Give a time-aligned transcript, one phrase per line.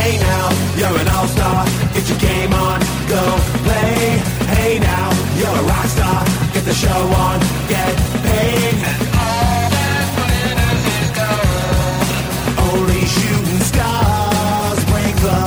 [0.00, 0.48] Hey now,
[0.78, 1.66] you're an all-star.
[1.92, 3.20] Get your game on, go
[3.64, 4.16] play.
[4.48, 6.24] Hey now, you're a rock star.
[6.54, 7.38] Get the show on,
[7.68, 8.74] get paid.
[8.80, 12.80] And all that glitters is gold.
[12.80, 15.38] Only shooting stars break the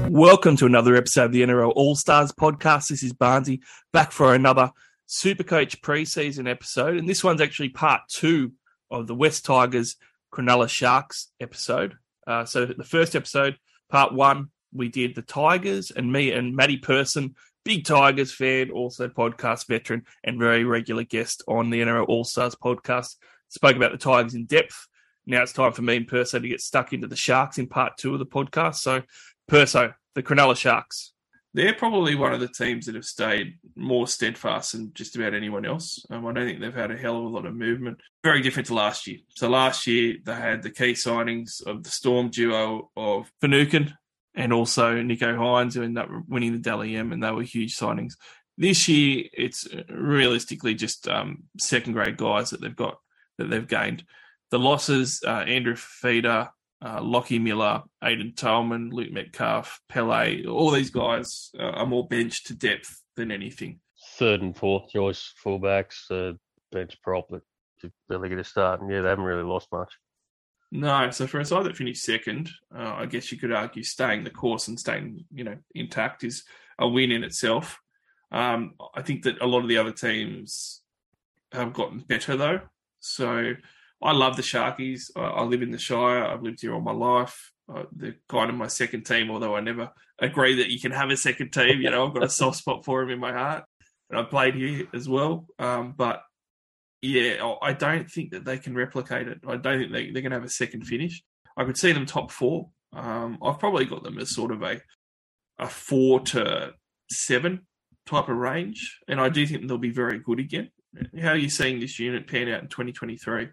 [0.00, 0.10] mold.
[0.10, 2.88] Welcome to another episode of the NRL All Stars podcast.
[2.88, 3.60] This is Barnsey
[3.92, 4.72] back for another
[5.06, 8.52] Supercoach preseason episode, and this one's actually part two
[8.90, 9.96] of the West Tigers
[10.32, 11.98] Cronulla Sharks episode.
[12.30, 13.58] Uh, so the first episode,
[13.88, 17.34] part one, we did the Tigers and me and Matty Person,
[17.64, 22.54] big Tigers fan, also podcast veteran and very regular guest on the NRL All Stars
[22.54, 23.16] podcast.
[23.48, 24.86] Spoke about the Tigers in depth.
[25.26, 27.96] Now it's time for me and Perso to get stuck into the Sharks in part
[27.96, 28.76] two of the podcast.
[28.76, 29.02] So,
[29.48, 31.12] Perso, the Cronulla Sharks.
[31.52, 35.66] They're probably one of the teams that have stayed more steadfast than just about anyone
[35.66, 36.04] else.
[36.08, 37.98] Um, I don't think they've had a hell of a lot of movement.
[38.22, 39.18] Very different to last year.
[39.30, 43.96] So last year they had the key signings of the Storm duo of Finucane
[44.34, 47.76] and also Nicho Hynes, who ended up winning the Dally M, and they were huge
[47.76, 48.14] signings.
[48.56, 52.98] This year, it's realistically just um, second grade guys that they've got
[53.38, 54.04] that they've gained.
[54.50, 56.50] The losses: uh, Andrew Fifita,
[56.84, 62.44] uh, Lockie Miller, Aiden Tolman, Luke Metcalf, Pele, all these guys uh, are more bench
[62.44, 63.80] to depth than anything.
[64.16, 66.36] Third and fourth choice fullbacks, uh,
[66.72, 67.42] bench prop that
[68.08, 68.80] they're going to start.
[68.80, 69.92] And yeah, they haven't really lost much.
[70.72, 74.24] No, so for a side that finished second, uh, I guess you could argue staying
[74.24, 76.44] the course and staying, you know, intact is
[76.78, 77.80] a win in itself.
[78.30, 80.82] Um, I think that a lot of the other teams
[81.52, 82.60] have gotten better though.
[83.00, 83.54] So
[84.02, 85.10] I love the Sharkies.
[85.16, 86.24] I, I live in the Shire.
[86.24, 87.52] I've lived here all my life.
[87.72, 91.10] Uh, they're kind of my second team, although I never agree that you can have
[91.10, 91.80] a second team.
[91.80, 93.64] You know, I've got a soft spot for them in my heart,
[94.08, 95.46] and I played here as well.
[95.58, 96.22] Um, but
[97.02, 99.40] yeah, I don't think that they can replicate it.
[99.46, 101.22] I don't think they, they're going to have a second finish.
[101.56, 102.70] I could see them top four.
[102.92, 104.80] Um, I've probably got them as sort of a
[105.58, 106.72] a four to
[107.10, 107.66] seven
[108.06, 110.70] type of range, and I do think they'll be very good again.
[111.20, 113.48] How are you seeing this unit pan out in 2023?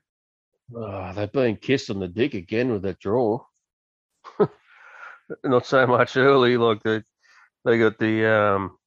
[0.75, 3.44] Oh, they've been kissed on the dick again with that draw.
[5.44, 7.03] Not so much early, like they
[7.66, 8.78] they got the um,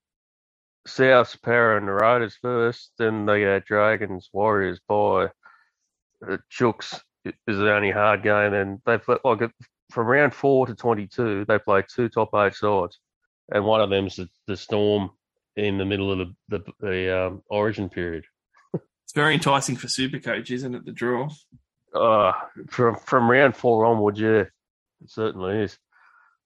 [0.86, 2.92] Souths, Para, and the Raiders first.
[2.98, 5.28] Then they got Dragons, Warriors by
[6.20, 9.50] the Chooks is the only hard game, and they've like
[9.90, 12.98] from round four to twenty-two, they play two top eight sides,
[13.52, 15.10] and one of them's the, the Storm
[15.56, 18.24] in the middle of the the, the um, Origin period.
[18.74, 20.84] It's very enticing for Supercoach, isn't it?
[20.84, 21.30] The draw.
[21.94, 22.32] Uh,
[22.68, 24.50] from from round four onwards, yeah, it
[25.06, 25.78] certainly is.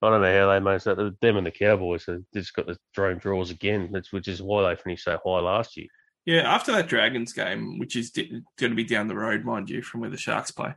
[0.02, 1.16] I don't know how they managed that.
[1.20, 4.80] Them and the Cowboys have just got the drone draws again, which is why they
[4.80, 5.86] finished so high last year.
[6.26, 9.82] Yeah, after that Dragons game, which is going to be down the road, mind you,
[9.82, 10.74] from where the Sharks play,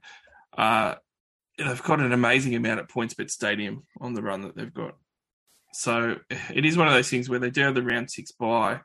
[0.57, 0.95] uh,
[1.57, 4.95] they've got an amazing amount at PointsBet Stadium on the run that they've got.
[5.73, 6.17] So
[6.53, 8.81] it is one of those things where they do have the round six bye,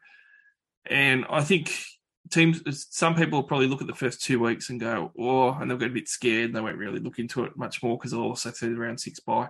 [0.86, 1.72] and I think
[2.32, 5.78] teams, some people probably look at the first two weeks and go, oh, and they'll
[5.78, 8.22] get a bit scared and they won't really look into it much more because they'll
[8.22, 9.48] also see the round six bye.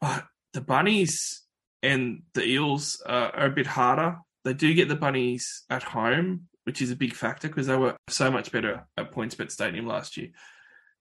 [0.00, 1.42] But the bunnies
[1.82, 4.18] and the eels uh, are a bit harder.
[4.44, 7.96] They do get the bunnies at home, which is a big factor because they were
[8.08, 10.28] so much better at PointsBet Stadium last year.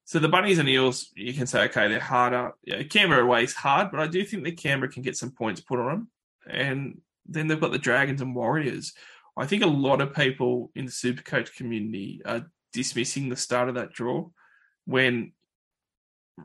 [0.06, 2.54] So the bunnies and eels, you can say, okay, they're harder.
[2.64, 5.62] Yeah, Canberra away is hard, but I do think that Canberra can get some points
[5.62, 6.10] put on them.
[6.50, 8.94] And then they've got the Dragons and Warriors.
[9.40, 13.76] I think a lot of people in the Supercoach community are dismissing the start of
[13.76, 14.28] that draw
[14.86, 15.32] when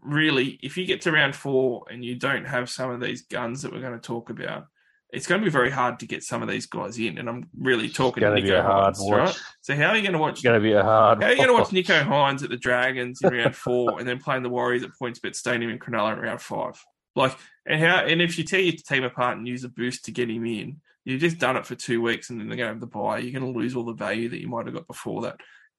[0.03, 3.63] really, if you get to round four and you don't have some of these guns
[3.63, 4.67] that we're going to talk about,
[5.13, 7.19] it's going to be very hard to get some of these guys in.
[7.19, 9.41] And I'm really talking to Nicho Hynes, right?
[9.61, 10.35] So how are you going to watch?
[10.35, 11.23] It's going to be a hard.
[11.23, 14.09] How are you going to watch Nicho Hynes at the Dragons in round four, and
[14.09, 16.83] then playing the Warriors at PointsBet Stadium in Cronulla in round five?
[17.15, 17.99] Like, and how?
[17.99, 20.81] And if you tear your team apart and use a boost to get him in,
[21.05, 23.19] you've just done it for two weeks, and then they're going to have the bye.
[23.19, 25.37] You're going to lose all the value that you might have got before that.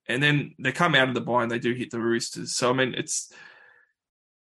[0.08, 2.56] And then they come out of the bye and they do hit the Roosters.
[2.56, 3.32] So I mean, it's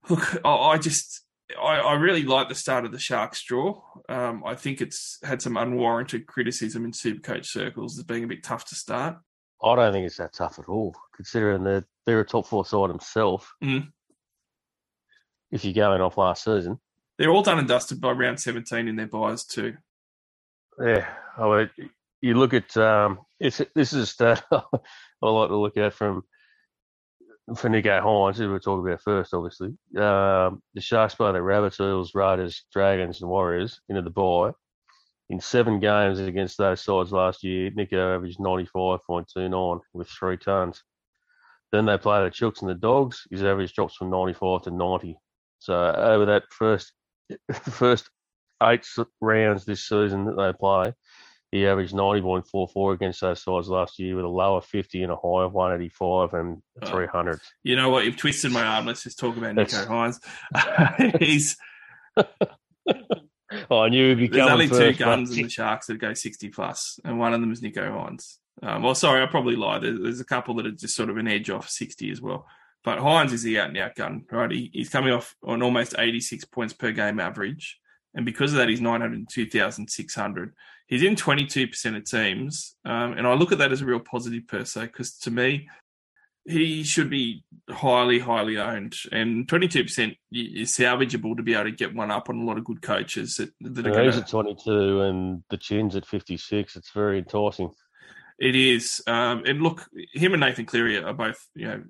[0.09, 1.25] look, I just
[1.61, 3.81] I, I, really like the start of the Sharks draw.
[4.09, 8.43] Um, I think it's had some unwarranted criticism in Supercoach circles as being a bit
[8.43, 9.19] tough to start.
[9.63, 12.91] I don't think it's that tough at all, considering they're they're a top four side
[12.91, 13.47] themselves.
[13.63, 13.89] Mm.
[15.53, 16.81] If you're going off last season,
[17.19, 19.75] they're all done and dusted by round 17 in their byes too.
[20.81, 21.09] Yeah,
[21.39, 21.91] I mean,
[22.21, 24.61] you look at um, it's this is a stat I
[25.23, 26.23] like to look at from
[27.57, 29.69] for Nicho Hynes, who we're talking about first, obviously.
[29.97, 34.53] Um, the Sharks play the Rabbits, Eels, Raiders, Dragons, and Warriors into the bye.
[35.29, 40.83] In seven games against those sides last year, Nicho averaged 95.29 with three tons.
[41.73, 43.27] Then they play the Chooks and the Dogs.
[43.31, 45.17] His average drops from 95 to 90.
[45.59, 46.93] So over that first
[47.53, 48.11] first
[48.71, 48.87] eight
[49.21, 50.93] rounds this season that they play,
[51.51, 55.45] he averaged 90.44 against those sides last year with a lower 50 and a high
[55.45, 56.87] of 185 and Oh.
[56.87, 57.41] 300.
[57.63, 58.05] You know what?
[58.05, 58.87] You've twisted my arm.
[58.87, 61.19] Let's just talk about Nicho Hynes.
[61.21, 61.57] He's
[63.71, 65.39] Oh, I knew he'd be there's only two first, guns mate.
[65.39, 68.39] in the Sharks that go sixty plus, and one of them is Nicho Hynes.
[68.63, 69.83] Um, well, sorry, I probably lied.
[69.83, 72.47] There's, there's a couple that are just sort of an edge off sixty as well.
[72.85, 74.51] But Hynes is the out and out gun, right?
[74.51, 77.79] He, he's coming off on almost eighty six points per game average,
[78.15, 80.55] and because of that, he's nine hundred two thousand six hundred.
[80.87, 83.87] He's in twenty two percent of teams, um, and I look at that as a
[83.87, 85.69] real positive per se because to me,
[86.45, 88.97] he should be highly, highly owned.
[89.13, 92.65] And 22% is salvageable to be able to get one up on a lot of
[92.65, 94.19] good coaches that, that are going to.
[94.19, 96.77] at 22 and the chin's at 56.
[96.77, 97.71] It's very enticing.
[98.39, 99.03] It is.
[99.07, 101.83] Um, and look, him and Nathan Cleary are both, you know,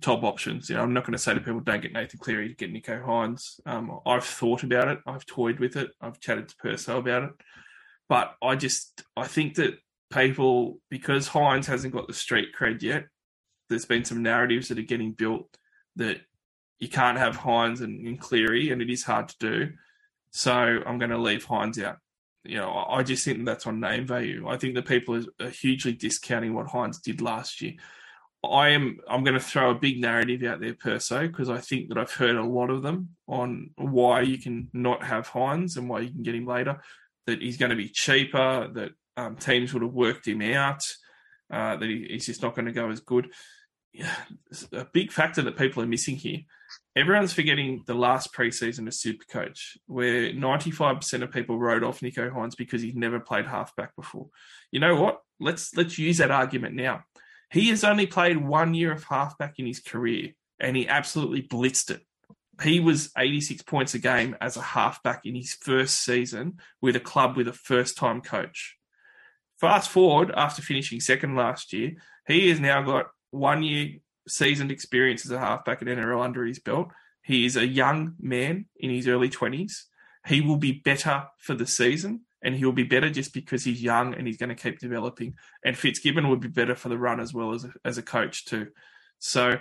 [0.00, 0.68] top options.
[0.68, 3.02] You know, I'm not going to say to people, don't get Nathan Cleary get Nicho
[3.04, 3.60] Hynes.
[3.64, 4.98] Um, I've thought about it.
[5.06, 5.90] I've toyed with it.
[6.00, 7.30] I've chatted to Perso about it.
[8.08, 9.78] But I just, I think that
[10.10, 13.06] people, because Hynes hasn't got the street cred yet,
[13.68, 15.48] there's been some narratives that are getting built
[15.96, 16.20] that
[16.78, 19.72] you can't have Hynes and, and Cleary, and it is hard to do.
[20.30, 21.96] So I'm going to leave Hynes out.
[22.44, 24.48] You know, I I just think that's on name value.
[24.48, 27.74] I think that people are hugely discounting what Hynes did last year.
[28.44, 28.98] I am.
[29.08, 32.12] I'm going to throw a big narrative out there, Perso, because I think that I've
[32.12, 36.10] heard a lot of them on why you can not have Hynes and why you
[36.10, 36.80] can get him later.
[37.26, 38.68] That he's going to be cheaper.
[38.72, 40.82] That um, teams would have worked him out.
[41.52, 43.32] Uh, that he, he's just not going to go as good.
[43.92, 44.14] Yeah,
[44.72, 46.40] a big factor that people are missing here.
[46.94, 52.56] Everyone's forgetting the last preseason of Supercoach, where 95% of people wrote off Nicho Hynes
[52.56, 54.28] because he's never played halfback before.
[54.70, 55.22] You know what?
[55.40, 57.04] Let's let's use that argument now.
[57.50, 61.90] He has only played one year of halfback in his career, and he absolutely blitzed
[61.90, 62.02] it.
[62.62, 67.00] He was 86 points a game as a halfback in his first season with a
[67.00, 68.76] club with a first time coach.
[69.60, 71.92] Fast forward after finishing second last year,
[72.26, 76.58] he has now got one year seasoned experience as a halfback at NRL under his
[76.58, 76.88] belt.
[77.22, 79.84] He is a young man in his early 20s.
[80.26, 84.14] He will be better for the season, and he'll be better just because he's young
[84.14, 85.34] and he's going to keep developing.
[85.64, 88.44] And Fitzgibbon would be better for the run as well as a, as a coach
[88.44, 88.68] too.
[89.18, 89.58] So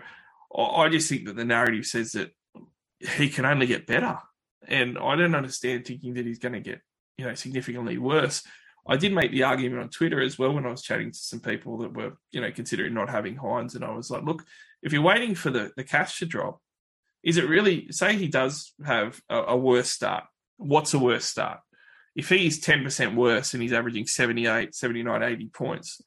[0.56, 2.32] I just think that the narrative says that
[3.00, 4.18] he can only get better,
[4.68, 6.82] and I don't understand thinking that he's going to get
[7.18, 8.44] you know significantly worse.
[8.88, 11.42] I did make the argument on Twitter as well when I was chatting to some
[11.42, 14.46] people that were, you know, considering not having Hynes, and I was like, look,
[14.82, 16.62] if you're waiting for the, the cash to drop,
[17.22, 20.24] is it really say he does have a, a worse start?
[20.56, 21.60] What's a worse start?
[22.18, 26.02] If he's 10% worse and he's averaging 78, 79, 80 points,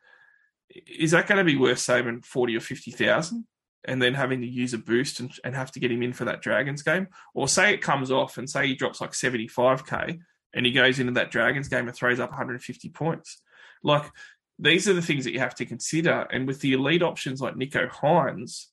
[0.87, 3.45] is that going to be worth saving 40 or 50,000
[3.87, 6.25] and then having to use a boost and, and have to get him in for
[6.27, 7.07] that Dragons game?
[7.33, 10.19] Or say it comes off and say he drops like 75K
[10.53, 13.41] and he goes into that Dragons game and throws up 150 points.
[13.85, 14.11] Like
[14.59, 16.27] these are the things that you have to consider.
[16.33, 18.67] And with the elite options like Nicho Hynes,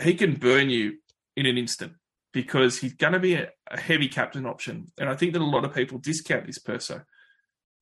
[0.00, 0.98] he can burn you
[1.36, 1.94] in an instant
[2.32, 4.92] because he's going to be a, a heavy captain option.
[4.98, 7.02] And I think that a lot of people discount this person.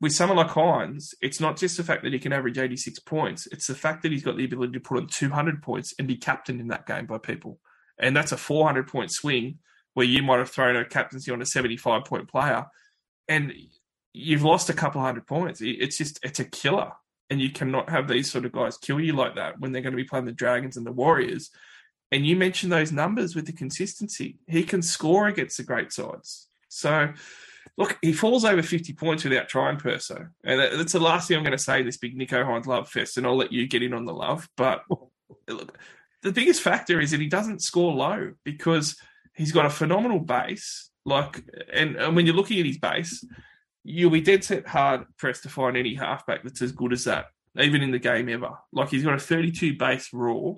[0.01, 3.49] With someone like Hynes, it's not just the fact that he can average 86 points,
[3.49, 6.17] it's the fact that he's got the ability to put on 200 points and be
[6.17, 7.59] captained in that game by people.
[7.99, 9.59] And that's a 400 point swing
[9.95, 12.67] where you might have thrown a captaincy on a 75 point player
[13.29, 13.53] and
[14.13, 15.61] you've lost a couple hundred points.
[15.63, 16.93] It's just it's a killer,
[17.31, 19.93] and you cannot have these sort of guys kill you like that when they're going
[19.93, 21.51] to be playing the Dragons and the Warriors.
[22.11, 24.39] And you mentioned those numbers with the consistency.
[24.47, 26.49] He can score against the great sides.
[26.69, 27.13] So,
[27.77, 30.29] look, he falls over 50 points without trying Perso.
[30.45, 32.89] And that- that's the last thing I'm going to say this big Nicho Hynes love
[32.89, 34.49] fest, and I'll let you get in on the love.
[34.57, 34.85] But
[35.49, 35.77] look,
[36.23, 38.97] the biggest factor is that he doesn't score low because
[39.35, 40.91] he's got a phenomenal base.
[41.05, 43.25] Like, and, and when you're looking at his base,
[43.85, 47.27] you'll be dead set hard pressed to find any halfback that's as good as that,
[47.59, 48.51] even in the game ever.
[48.73, 50.55] Like he's got a 32 base raw.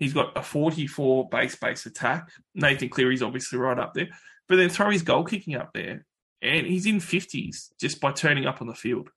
[0.00, 2.30] He's got a 44 base base attack.
[2.54, 4.08] Nathan Cleary's obviously right up there.
[4.48, 6.06] But then throw his goal kicking up there.
[6.40, 9.10] And he's in 50s just by turning up on the field.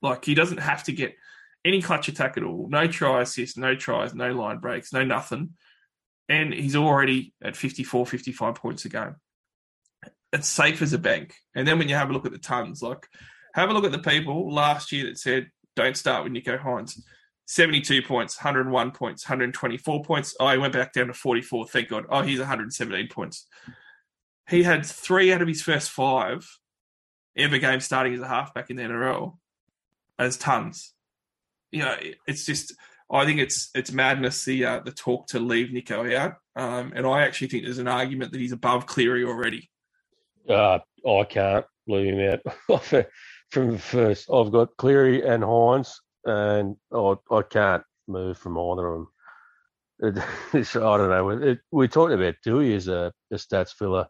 [0.00, 1.14] Like he doesn't have to get
[1.62, 2.68] any clutch attack at all.
[2.70, 5.50] No try assists, no tries, no line breaks, no nothing.
[6.30, 9.16] And he's already at 54, 55 points a game.
[10.32, 11.34] It's safe as a bank.
[11.54, 13.06] And then when you have a look at the tons, like
[13.52, 16.98] have a look at the people last year that said, don't start with Nicho Hynes.
[17.46, 20.34] 72 points, 101 points, 124 points.
[20.40, 21.66] Oh, he went back down to 44.
[21.68, 22.04] Thank God.
[22.08, 23.46] Oh, he's 117 points.
[24.48, 26.46] He had three out of his first five
[27.36, 29.36] ever game starting as a halfback in the NRL
[30.18, 30.94] as tons.
[31.70, 31.96] You know,
[32.26, 32.74] it's just
[33.10, 37.06] I think it's it's madness the uh, the talk to leave Nicho out Um, and
[37.06, 39.70] I actually think there's an argument that he's above Cleary already.
[40.48, 42.78] Uh, I can't leave him out
[43.50, 44.30] from the first.
[44.32, 49.08] I've got Cleary and Hynes, and I, I can't move from either of them.
[50.00, 50.24] It,
[50.58, 51.30] it's, I don't know.
[51.30, 54.06] It, we talked about Dewey as a, a stats filler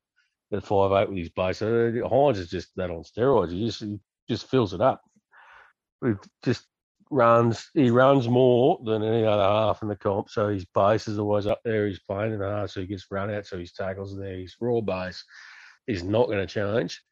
[0.53, 1.63] at five eight with his base.
[1.63, 3.53] Uh, Hynes is just that on steroids.
[3.53, 5.03] He just he just fills it up.
[6.01, 6.67] We've just
[7.11, 7.69] runs.
[7.75, 11.47] He runs more than any other half in the comp, so his base is always
[11.47, 11.87] up there.
[11.87, 13.47] He's playing in the half, so he gets run out.
[13.47, 14.39] So his tackles there.
[14.39, 15.25] His raw base
[15.87, 17.03] is not going to change.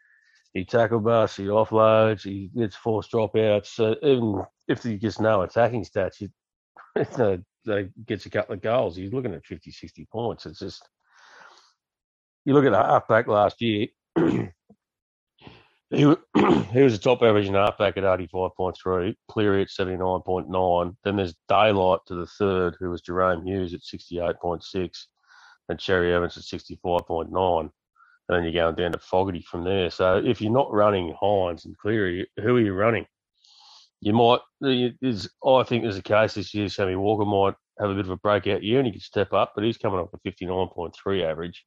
[0.54, 3.66] He tackle busts, he offloads, he gets forced dropouts.
[3.66, 6.28] So even if he gets no attacking stats, he,
[6.94, 8.96] he gets a couple of goals.
[8.96, 10.44] He's looking at 50, 60 points.
[10.44, 10.86] It's just
[12.44, 13.88] you look at the halfback last year.
[15.92, 16.04] He,
[16.72, 20.96] he was a top averaging halfback at 85.3, Cleary at 79.9.
[21.04, 25.06] Then there's daylight to the third, who was Jahrome Hughes at 68.6,
[25.68, 27.70] and Cherry Evans at 65.9.
[28.28, 29.90] And then you're going down to Fogarty from there.
[29.90, 33.06] So if you're not running Hynes and Cleary, who are you running?
[34.00, 37.94] You might, is, I think there's a case this year, Sammy Walker might have a
[37.94, 40.22] bit of a breakout year and he could step up, but he's coming up with
[40.22, 41.64] 59.3 average.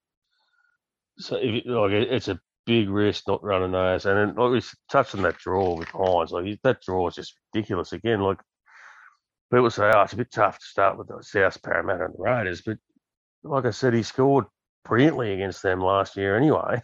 [1.17, 4.05] So if, like, it's a big risk not running those.
[4.05, 7.35] And then, like we touched on that draw with Hynes, like that draw is just
[7.53, 7.93] ridiculous.
[7.93, 8.39] Again, like
[9.53, 12.23] people say, oh, it's a bit tough to start with the South Parramatta and the
[12.23, 12.77] Raiders, but
[13.43, 14.45] like I said, he scored
[14.85, 16.81] brilliantly against them last year anyway.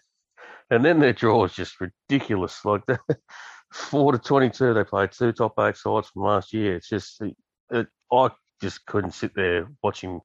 [0.69, 2.63] And then their draw is just ridiculous.
[2.65, 2.99] Like the
[3.73, 6.75] four to twenty-two, they played two top eight sides from last year.
[6.75, 7.35] It's just it,
[7.71, 8.29] it, I
[8.61, 10.21] just couldn't sit there watching.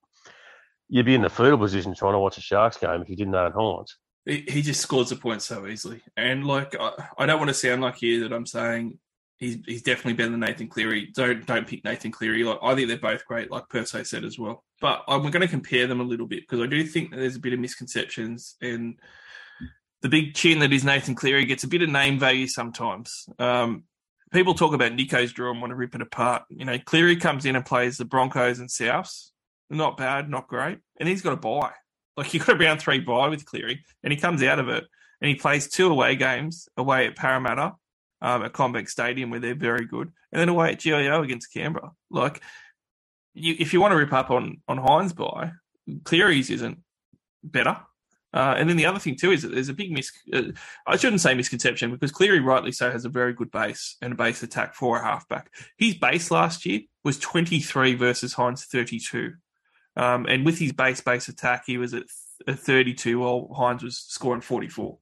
[0.88, 3.32] You'd be in the fetal position trying to watch a Sharks game if you didn't
[3.32, 3.94] know own Hynes
[4.26, 6.02] he just scores the points so easily.
[6.16, 8.98] And like, I, I, don't want to sound like here that I'm saying
[9.38, 11.12] he's he's definitely better than Nathan Cleary.
[11.14, 12.42] Don't don't pick Nathan Cleary.
[12.42, 14.64] Like, I think they're both great, like Perso said as well.
[14.80, 17.36] But I'm going to compare them a little bit because I do think that there's
[17.36, 18.98] a bit of misconceptions and
[20.02, 23.26] the big chin that is Nathan Cleary gets a bit of name value sometimes.
[23.38, 23.84] Um,
[24.32, 26.42] people talk about Nicho's draw and want to rip it apart.
[26.50, 29.30] You know, Cleary comes in and plays the Broncos and Souths.
[29.70, 31.72] Not bad, not great, and he's got a bye.
[32.16, 34.84] Like he got a round three bye with Cleary, and he comes out of it
[35.20, 37.74] and he plays two away games away at Parramatta
[38.20, 41.92] um, at CommBank Stadium where they're very good, and then away at GIO against Canberra.
[42.10, 42.42] Like,
[43.36, 45.52] you, if you want to rip up on on Hynes by
[46.04, 46.78] Cleary's isn't
[47.44, 47.76] better.
[48.34, 50.10] Uh, and then the other thing too is that there's a big mis.
[50.32, 50.42] Uh,
[50.86, 54.16] I shouldn't say misconception because Cleary, rightly so, has a very good base and a
[54.16, 55.50] base attack for a halfback.
[55.78, 59.34] His base last year was 23 versus Hynes 32.
[59.96, 62.04] Um, and with his base base attack, he was at,
[62.46, 64.98] th- 32 while Hynes was scoring 44.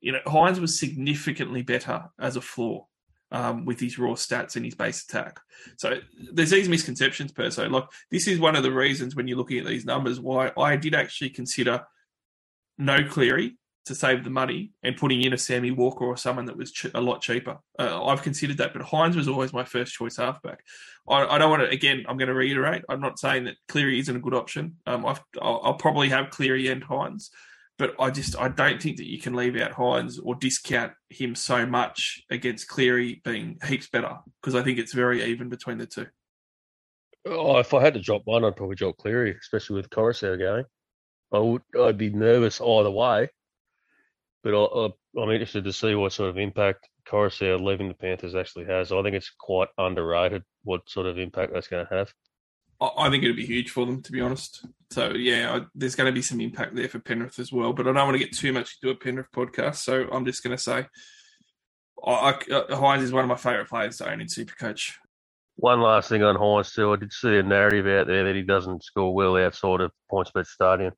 [0.00, 2.86] You know, Hynes was significantly better as a floor
[3.30, 5.40] um, with his raw stats and his base attack.
[5.76, 5.98] So
[6.32, 7.68] there's these misconceptions per se.
[7.68, 10.76] Like this is one of the reasons when you're looking at these numbers why I
[10.76, 11.84] did actually consider
[12.78, 13.56] no Cleary
[13.88, 16.92] to save the money and putting in a Sammy Walker or someone that was ch-
[16.94, 17.58] a lot cheaper.
[17.78, 20.62] Uh, I've considered that, but Hynes was always my first choice halfback.
[21.08, 23.98] I, I, don't want to, again, I'm going to reiterate, I'm not saying that Cleary
[23.98, 24.76] isn't a good option.
[24.86, 27.30] Um, i will probably have Cleary and Hynes,
[27.78, 31.34] but I just, I don't think that you can leave out Hynes or discount him
[31.34, 35.86] so much against Cleary being heaps better because I think it's very even between the
[35.86, 36.06] two.
[37.26, 40.64] Oh, if I had to drop one, I'd probably drop Cleary, especially with Koroisau going.
[41.32, 43.28] I would, I'd be nervous either way
[44.42, 48.66] but I, am interested to see what sort of impact Koroisau leaving the Panthers actually
[48.66, 48.92] has.
[48.92, 52.12] I think it's quite underrated what sort of impact that's going to have.
[52.80, 54.64] I think it'd be huge for them, to be honest.
[54.90, 57.72] So yeah, I, there's going to be some impact there for Penrith as well.
[57.72, 60.42] But I don't want to get too much into a Penrith podcast, so I'm just
[60.42, 60.86] going to say,
[62.04, 64.92] I, I, uh, Hynes is one of my favourite players to own in Supercoach.
[65.56, 68.42] One last thing on Hynes too, I did see a narrative out there that he
[68.42, 70.92] doesn't score well outside of PointsBet Stadium.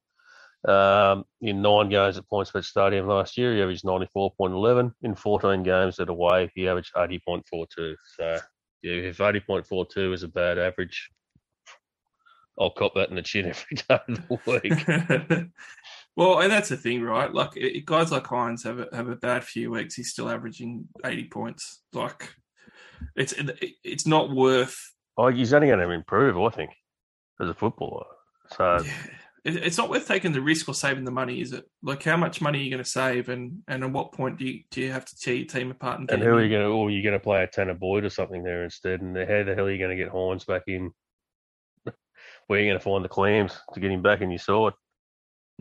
[0.68, 4.92] Um, in nine games at PointsBet Stadium last year, he averaged 94.11.
[5.02, 7.96] In 14 games at away, he averaged 80.42.
[8.16, 8.38] So,
[8.82, 11.08] yeah, if 80.42 is a bad average,
[12.58, 15.50] I'll cop that in the chin every day of the week.
[16.16, 17.32] well, and that's the thing, right?
[17.32, 19.94] Like it, guys like Hynes have a, have a bad few weeks.
[19.94, 21.82] He's still averaging 80 points.
[21.92, 22.34] Like
[23.16, 23.34] it's
[23.84, 24.76] it's not worth.
[25.16, 26.70] Oh, he's only going to improve, I think,
[27.40, 28.06] as a footballer.
[28.56, 28.82] So.
[28.84, 28.92] Yeah
[29.44, 31.64] it's not worth taking the risk or saving the money, is it?
[31.82, 34.44] Like, how much money are you going to save, and and at what point do
[34.44, 36.00] you do you have to tear your team apart?
[36.00, 36.68] And, and who are you going to?
[36.68, 39.00] Or you're you going to play a Tanah Boyd or something there instead?
[39.00, 40.90] And how the hell are you going to get Hynes back in?
[42.50, 44.72] Where are going to find the clams to get him back in your side?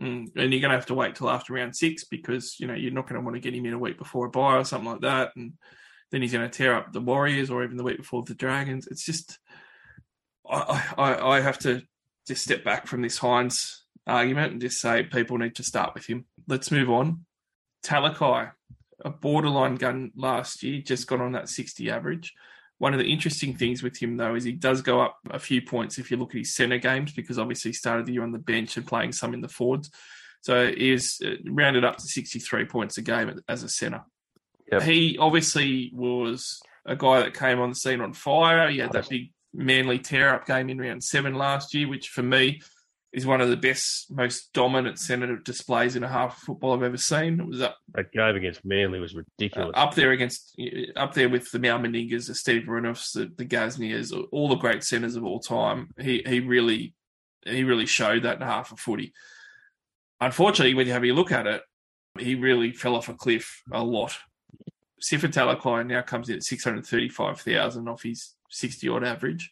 [0.02, 2.74] Mm, and you're going to have to wait till after round six because you know
[2.74, 4.64] you're not going to want to get him in a week before a bye or
[4.64, 5.52] something like that, and
[6.10, 8.88] then he's going to tear up the Warriors or even the week before the Dragons.
[8.88, 9.38] It's just
[10.50, 11.80] I I, I have to
[12.26, 16.06] just step back from this Hynes argument and just say people need to start with
[16.06, 16.26] him.
[16.48, 17.24] Let's move on.
[17.86, 18.50] Talakai,
[19.04, 22.34] a borderline gun last year, just got on that 60 average.
[22.80, 25.60] One of the interesting things with him, though, is he does go up a few
[25.60, 28.32] points if you look at his centre games, because obviously he started the year on
[28.32, 29.90] the bench and playing some in the forwards.
[30.40, 34.00] So he is uh, rounded up to 63 points a game as a centre.
[34.72, 34.82] Yep.
[34.84, 38.70] He obviously was a guy that came on the scene on fire.
[38.70, 42.22] He had that big manly tear up game in round seven last year, which for
[42.22, 42.62] me
[43.12, 46.82] is one of the best, most dominant centre displays in a half of football I've
[46.84, 47.40] ever seen.
[47.40, 49.72] It was up That game against Manly was ridiculous.
[49.74, 53.30] Uh, up there against uh, up there with the Mal Meningas, the Steve Renoufs, the,
[53.36, 55.90] the Gasniers, all the great centres of all time.
[55.98, 56.94] He he really
[57.44, 59.12] he really showed that in half of footy.
[60.20, 61.62] Unfortunately, when you have a look at it,
[62.18, 64.16] he really fell off a cliff a lot.
[65.02, 69.50] Sifa Talakai now comes in at six hundred thirty-five thousand off his sixty odd average,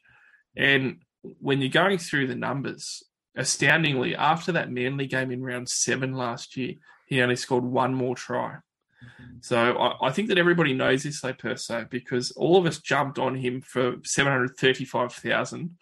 [0.57, 1.03] and
[1.41, 3.03] when you're going through the numbers,
[3.39, 6.75] astoundingly, after that Manly game in round seven last year,
[7.07, 8.57] he only scored one more try.
[9.03, 9.37] Mm-hmm.
[9.41, 12.79] So I, I think that everybody knows this, though, per se, because all of us
[12.79, 15.79] jumped on him for seven hundred thirty-five thousand,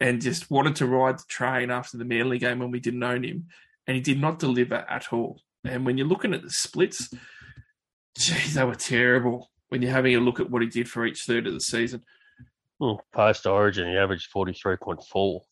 [0.00, 3.24] and just wanted to ride the train after the Manly game when we didn't own
[3.24, 3.48] him,
[3.86, 5.40] and he did not deliver at all.
[5.64, 7.10] And when you're looking at the splits,
[8.16, 9.50] geez, they were terrible.
[9.68, 12.02] When you're having a look at what he did for each third of the season,
[13.12, 15.42] Post Origin, he averaged forty three point four.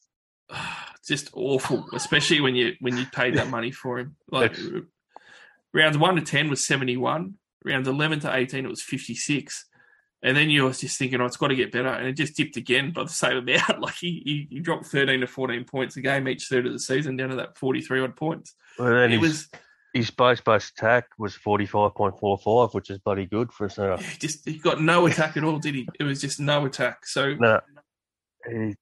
[1.10, 1.84] just awful.
[1.92, 4.16] Especially when you when you paid that money for him.
[4.30, 4.56] Like
[5.74, 7.34] rounds one to ten was seventy one.
[7.64, 9.66] Rounds eleven to eighteen, it was fifty six.
[10.22, 12.36] And then you was just thinking, oh, it's got to get better, and it just
[12.36, 13.80] dipped again by the same amount.
[13.80, 16.78] Like he, he, he dropped thirteen to fourteen points a game each third of the
[16.78, 18.54] season, down to that forty three odd points.
[18.78, 19.48] Well, then It his, was
[19.94, 23.64] his base base attack was forty five point four five, which is bloody good for
[23.66, 23.96] a centre.
[23.96, 25.88] he just he got no attack at all, did he?
[25.98, 27.06] It was just no attack.
[27.06, 27.60] So No,
[28.46, 28.74] he,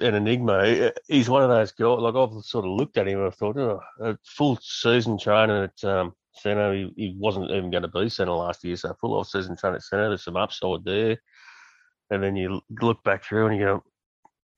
[0.00, 0.92] an enigma.
[1.08, 1.98] He's one of those guys.
[1.98, 5.64] Like I've sort of looked at him and I thought, oh, a full season training
[5.64, 6.14] at um.
[6.42, 9.76] He, he wasn't even going to be centre last year, so full off season training
[9.76, 10.08] at centre.
[10.08, 11.16] There's some upside there.
[12.10, 13.84] And then you look back through and you go,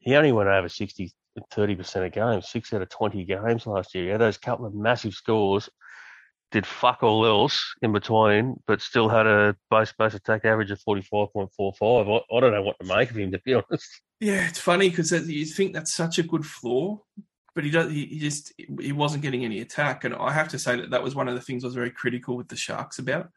[0.01, 1.13] he only went over 60,
[1.53, 4.05] 30% of games, six out of 20 games last year.
[4.05, 5.69] He had those couple of massive scores,
[6.51, 10.81] did fuck all else in between, but still had a base base attack average of
[10.81, 12.23] 45.45.
[12.33, 14.03] I, I don't know what to make of him, to be honest.
[14.21, 16.99] Yeah, it's funny because you think that's such a good flaw,
[17.55, 17.91] but he does.
[17.91, 21.03] He, he just he wasn't getting any attack, and I have to say that that
[21.05, 23.29] was one of the things I was very critical with the Sharks about.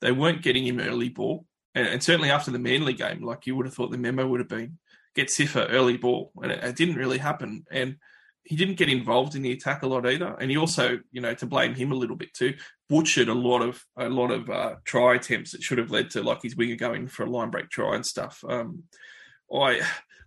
[0.00, 3.54] They weren't getting him early ball, and, and certainly after the Manly game, like you
[3.56, 4.78] would have thought the memo would have been
[5.14, 7.64] get Sifa early ball, and it, it didn't really happen.
[7.70, 7.96] And
[8.44, 11.34] he didn't get involved in the attack a lot either, and he also, you know,
[11.34, 12.54] to blame him a little bit too,
[12.88, 16.22] butchered a lot of a lot of uh, try attempts that should have led to
[16.22, 18.42] like his winger going for a line break try and stuff.
[18.48, 18.84] Um,
[19.52, 19.82] I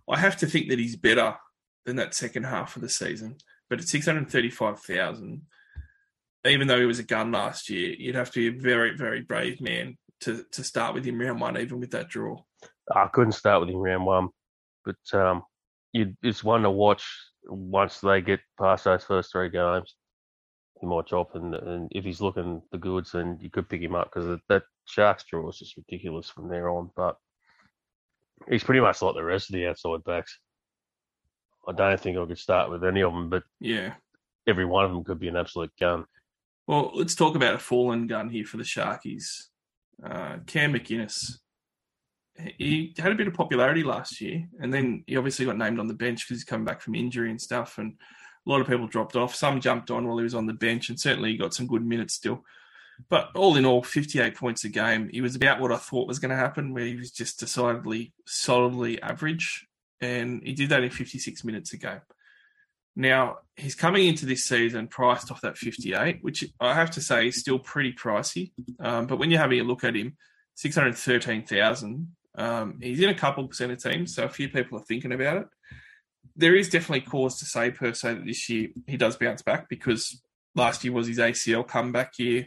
[0.08, 1.36] I have to think that he's better
[1.84, 3.36] than that second half of the season.
[3.68, 5.42] But at six hundred thirty-five thousand,
[6.46, 9.22] even though he was a gun last year, you'd have to be a very, very
[9.22, 12.40] brave man to to start with him round one, even with that draw.
[12.94, 14.28] I couldn't start with him round one,
[14.84, 15.42] but um,
[15.94, 17.06] you, it's one to watch
[17.44, 19.94] once they get past those first three games.
[20.80, 23.94] He might drop, and, and if he's looking the goods, then you could pick him
[23.94, 26.90] up because that Sharks draw is just ridiculous from there on.
[26.96, 27.16] But
[28.50, 30.36] he's pretty much like the rest of the outside backs.
[31.66, 33.94] I don't think I could start with any of them, but Yeah.
[34.46, 36.04] every one of them could be an absolute gun.
[36.66, 39.24] Well, let's talk about a fallen gun here for the Sharkies.
[40.04, 41.38] Uh, Cam McInnes.
[42.58, 45.86] He had a bit of popularity last year, and then he obviously got named on
[45.86, 47.78] the bench because he's coming back from injury and stuff.
[47.78, 47.94] And
[48.46, 49.34] a lot of people dropped off.
[49.34, 51.84] Some jumped on while he was on the bench, and certainly he got some good
[51.84, 52.44] minutes still.
[53.08, 55.08] But all in all, 58 points a game.
[55.12, 58.12] He was about what I thought was going to happen, where he was just decidedly
[58.26, 59.66] solidly average,
[60.00, 62.00] and he did that in 56 minutes a game.
[62.96, 67.28] Now, he's coming into this season priced off that 58, which I have to say
[67.28, 68.52] is still pretty pricey.
[68.78, 70.16] Um, but when you're having a look at him,
[70.54, 75.12] 613,000, um, he's in a couple percent of teams, so a few people are thinking
[75.12, 75.46] about it.
[76.36, 79.68] There is definitely cause to say, per se, that this year he does bounce back
[79.68, 80.20] because
[80.54, 82.46] last year was his ACL comeback year.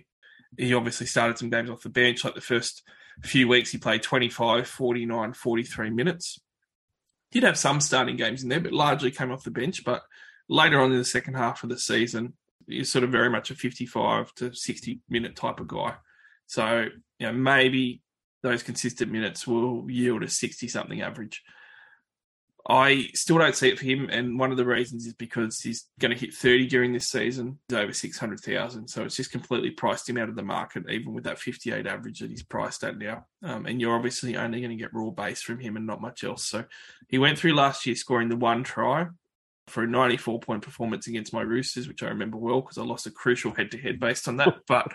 [0.58, 2.84] He obviously started some games off the bench, like the first
[3.24, 6.40] few weeks he played 25, 49, 43 minutes.
[7.32, 9.84] Did have some starting games in there, but largely came off the bench.
[9.84, 10.04] But
[10.50, 12.34] later on in the second half of the season,
[12.68, 15.96] he's sort of very much a 55 to 60 minute type of guy.
[16.46, 16.88] So,
[17.20, 18.02] you know, maybe
[18.44, 21.44] those consistent minutes will yield a 60 something average.
[22.70, 25.86] I still don't see it for him, and one of the reasons is because he's
[26.00, 28.90] going to hit 30 during this season, he's over 600,000.
[28.90, 32.20] So it's just completely priced him out of the market, even with that 58 average
[32.20, 33.26] that he's priced at now.
[33.42, 36.26] Um, and you're obviously only going to get raw base from him and not much
[36.26, 36.44] else.
[36.44, 36.66] So
[37.08, 39.08] he went through last year scoring the one try
[39.68, 43.08] for a 94 point performance against my Roosters, which I remember well because I lost
[43.08, 44.56] a crucial head to head based on that.
[44.68, 44.92] But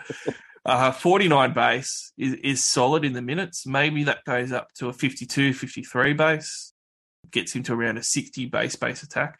[0.65, 3.65] uh, 49 base is, is solid in the minutes.
[3.65, 6.73] Maybe that goes up to a 52, 53 base,
[7.31, 9.39] gets him to around a 60 base base attack.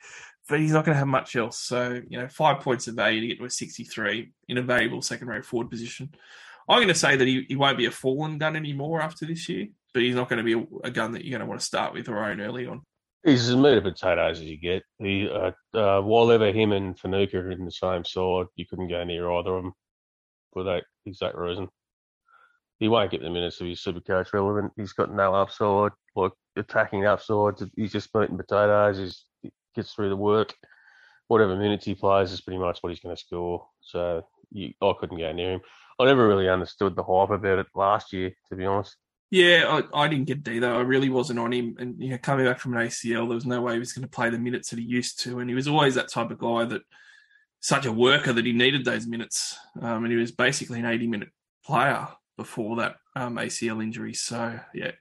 [0.50, 1.60] But he's not going to have much else.
[1.60, 5.02] So, you know, five points of value to get to a 63 in a valuable
[5.02, 6.14] second row forward position.
[6.68, 9.48] I'm going to say that he, he won't be a fallen gun anymore after this
[9.48, 11.62] year, but he's not going to be a, a gun that you're going to want
[11.62, 12.82] to start with or own early on.
[13.24, 14.84] He's as meat of potatoes as you get.
[15.00, 18.90] He, uh, uh, while ever him and Fanuka are in the same side, you couldn't
[18.90, 19.74] go near either of them
[20.54, 21.70] for that exact reason.
[22.80, 24.74] He won't get the minutes to be super coach relevant.
[24.76, 27.56] He's got no upside, like attacking upside.
[27.76, 28.98] He's just meat and potatoes.
[28.98, 30.54] He's, he gets through the work.
[31.28, 33.66] Whatever minutes he plays is pretty much what he's going to score.
[33.82, 35.62] So you, I couldn't go near him.
[36.00, 38.98] I never really understood the hype about it last year, to be honest.
[39.32, 40.72] Yeah, I, I didn't get it either.
[40.72, 41.76] I really wasn't on him.
[41.80, 44.04] And you know, coming back from an ACL, there was no way he was going
[44.04, 45.40] to play the minutes that he used to.
[45.40, 46.82] And he was always that type of guy that
[47.64, 49.58] such a worker that he needed those minutes.
[49.82, 51.30] Um, and he was basically an 80 minute
[51.66, 54.14] player before that um, ACL injury.
[54.14, 54.92] So, yeah,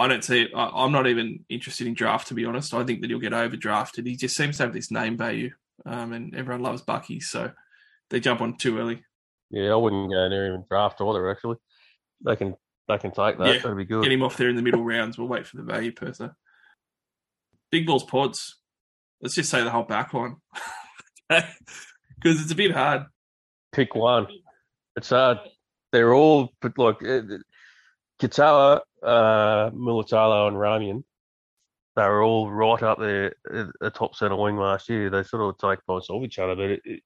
[0.00, 0.50] I don't see it.
[0.56, 2.72] I, am not even interested in draft, to be honest.
[2.72, 4.06] I think that he'll get overdrafted.
[4.06, 5.50] He just seems to have this name value,
[5.84, 7.20] um, and everyone loves Bucky.
[7.20, 7.52] So
[8.08, 9.04] they jump on too early.
[9.50, 11.58] Yeah, I wouldn't go near him in draft either, actually.
[12.24, 12.56] They can
[12.88, 13.46] they can take that.
[13.46, 14.02] Yeah, That'd be good.
[14.02, 15.18] Get him off there in the middle rounds.
[15.18, 16.30] We'll wait for the value per se.
[17.70, 18.60] Big balls pods.
[19.20, 20.36] Let's just say the whole back line.
[22.16, 23.04] Because it's a bit hard.
[23.72, 24.26] Pick one.
[24.96, 25.38] It's hard.
[25.92, 27.22] They're all but like uh,
[28.20, 31.04] Katoa, uh, Mulitalo, and Ramien.
[31.96, 35.10] They were all right up there at the top centre wing last year.
[35.10, 37.02] They sort of take points off each other, but it, it,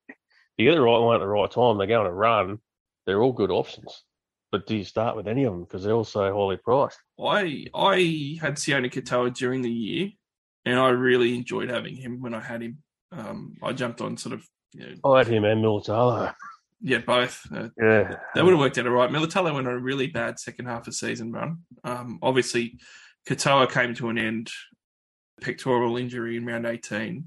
[0.56, 1.78] you get the right one at the right time.
[1.78, 2.58] They go on a run.
[3.06, 4.04] They're all good options.
[4.52, 6.98] But do you start with any of them because they're all so highly priced?
[7.20, 10.10] I I had Sione Katoa during the year,
[10.64, 12.78] and I really enjoyed having him when I had him.
[13.16, 16.35] Um, I jumped on sort of you know, I had him and Mulitalo.
[16.81, 17.46] yeah both.
[17.52, 19.11] Uh, Yeah, That would have worked out all right.
[19.11, 21.59] Mulitalo went on a really bad second half of season run.
[21.85, 22.79] Um, obviously,
[23.29, 24.50] Katoa came to an end,
[25.40, 27.24] pectoral injury in round 18.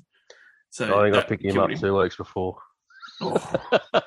[0.69, 2.58] So I think I picked him up two weeks before,
[3.21, 3.54] Oh,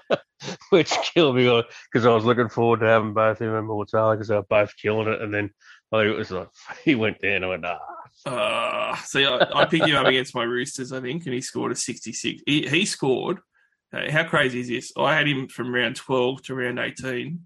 [0.70, 4.28] which killed me because I was looking forward to having both him and Mulitalo because
[4.28, 5.50] they were both killing it, and then
[5.92, 6.48] I think it was like
[6.84, 7.42] he went down.
[7.44, 7.78] I went, ah,
[8.24, 11.72] uh, see, I, I picked him up against my Roosters, I think, and he scored
[11.72, 12.42] a 66.
[12.46, 13.38] He, he scored.
[13.92, 14.92] uh, how crazy is this?
[14.96, 17.40] I had him from round 12 to round 18,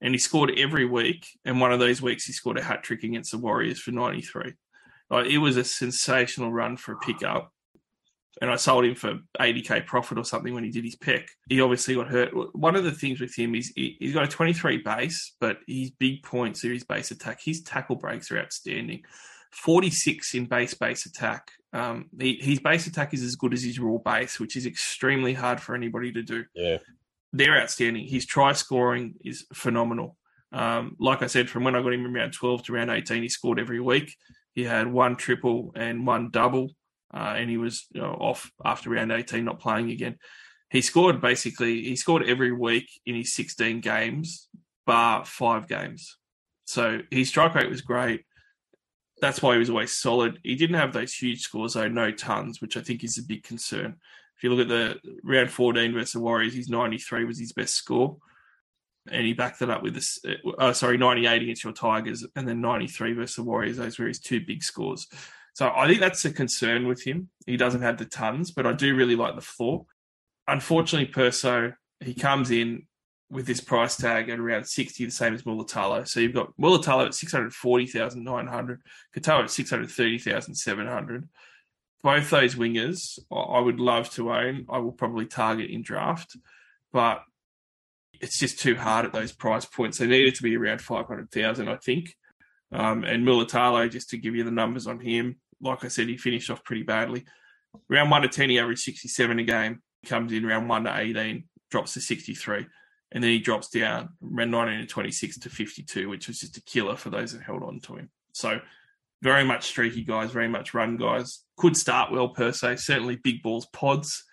[0.00, 1.26] and he scored every week.
[1.44, 4.54] And one of those weeks, he scored a hat trick against the Warriors for 93.
[5.10, 7.52] Like, it was a sensational run for a pickup.
[8.40, 11.28] And I sold him for 80k profit or something when he did his pick.
[11.50, 12.30] He obviously got hurt.
[12.56, 15.90] One of the things with him is he, he's got a 23 base, but his
[15.90, 17.40] big points are his base attack.
[17.44, 19.02] His tackle breaks are outstanding.
[19.52, 21.50] 46 in base base attack.
[21.72, 25.34] Um, he, his base attack is as good as his raw base, which is extremely
[25.34, 26.44] hard for anybody to do.
[26.54, 26.78] yeah,
[27.32, 28.06] They're outstanding.
[28.06, 30.16] His try scoring is phenomenal.
[30.52, 33.22] Um, like I said, from when I got him in round 12 to round 18,
[33.22, 34.14] he scored every week.
[34.54, 36.72] He had one triple and one double,
[37.14, 40.18] uh, and he was you know, off after round 18, not playing again.
[40.68, 44.48] He scored basically, he scored every week in his 16 games,
[44.86, 46.18] bar five games.
[46.66, 48.24] So his strike rate was great
[49.22, 50.40] that's why he was always solid.
[50.42, 53.44] He didn't have those huge scores, though, no tons, which I think is a big
[53.44, 53.94] concern.
[54.36, 57.74] If you look at the round 14 versus the Warriors, his 93 was his best
[57.74, 58.16] score.
[59.08, 60.18] And he backed that up with this,
[60.58, 63.76] uh, sorry, 98 against your Tigers and then 93 versus the Warriors.
[63.76, 65.06] Those were his two big scores.
[65.54, 67.28] So I think that's a concern with him.
[67.46, 69.86] He doesn't have the tons, but I do really like the floor.
[70.48, 72.88] Unfortunately, Perso, he comes in
[73.32, 76.06] with this price tag at around 60, the same as Mulitalo.
[76.06, 78.82] So you've got Mulitalo at 640,900,
[79.16, 81.28] Katoa at 630,700.
[82.02, 84.66] Both those wingers I would love to own.
[84.68, 86.36] I will probably target in draft,
[86.92, 87.22] but
[88.20, 89.96] it's just too hard at those price points.
[89.96, 92.14] They needed to be around 500,000, I think.
[92.70, 96.18] Um, and Mulitalo, just to give you the numbers on him, like I said, he
[96.18, 97.24] finished off pretty badly.
[97.88, 99.80] Round 1 to 10, he averaged 67 a game.
[100.04, 102.66] Comes in round 1 to 18, drops to 63
[103.12, 106.62] and then he drops down around 19 to 26 to 52, which was just a
[106.62, 108.10] killer for those that held on to him.
[108.32, 108.60] So
[109.22, 111.44] very much streaky guys, very much run guys.
[111.56, 112.76] Could start well per se.
[112.76, 114.24] Certainly big balls pods.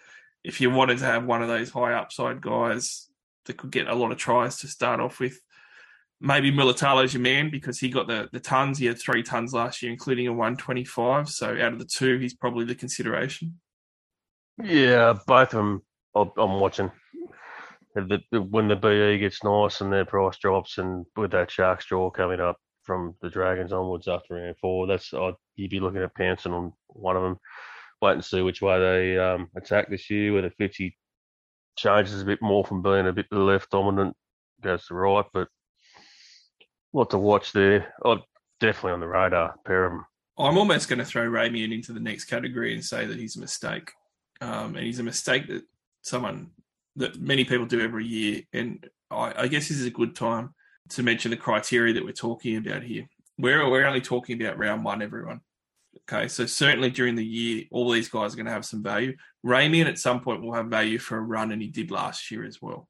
[0.43, 3.09] If you wanted to have one of those high upside guys
[3.45, 5.39] that could get a lot of tries to start off with,
[6.21, 8.77] maybe Mulitalo's your man because he got the the tons.
[8.77, 11.29] He had three tons last year, including a 125.
[11.29, 13.59] So out of the two, he's probably the consideration.
[14.63, 15.83] yeah, both of them
[16.15, 16.91] I'm watching.
[17.95, 22.09] The, when the BE gets nice and their price drops, and with that Sharks draw
[22.09, 26.15] coming up from the Dragons onwards after round four, that's I'd, you'd be looking at
[26.15, 27.37] pouncing on one of them.
[28.01, 30.33] wait and see which way they um, attack this year.
[30.33, 30.93] Whether Fitzy
[31.77, 34.15] changes a bit more from being a bit left dominant,
[34.61, 35.47] goes to right, but
[36.93, 37.93] lot to watch there.
[38.05, 38.19] Oh,
[38.59, 39.55] definitely on the radar.
[39.65, 40.05] Pair of them.
[40.37, 43.41] I'm almost going to throw Ramien into the next category and say that he's a
[43.41, 43.91] mistake.
[44.41, 45.63] Um, and he's a mistake that
[46.01, 46.51] someone
[46.99, 48.41] that many people do every year.
[48.53, 50.53] And I, I guess this is a good time
[50.89, 53.07] to mention the criteria that we're talking about here.
[53.37, 55.41] We're, we're only talking about round one, everyone.
[56.11, 59.15] Okay, so certainly during the year, all these guys are going to have some value.
[59.45, 62.45] Ramien at some point will have value for a run, and he did last year
[62.45, 62.87] as well.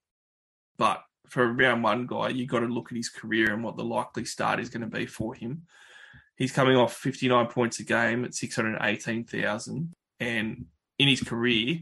[0.78, 3.78] But for a round one guy, you've got to look at his career and what
[3.78, 5.63] the likely start is going to be for him.
[6.36, 9.93] He's coming off 59 points a game at 618,000.
[10.19, 10.65] And
[10.98, 11.80] in his career,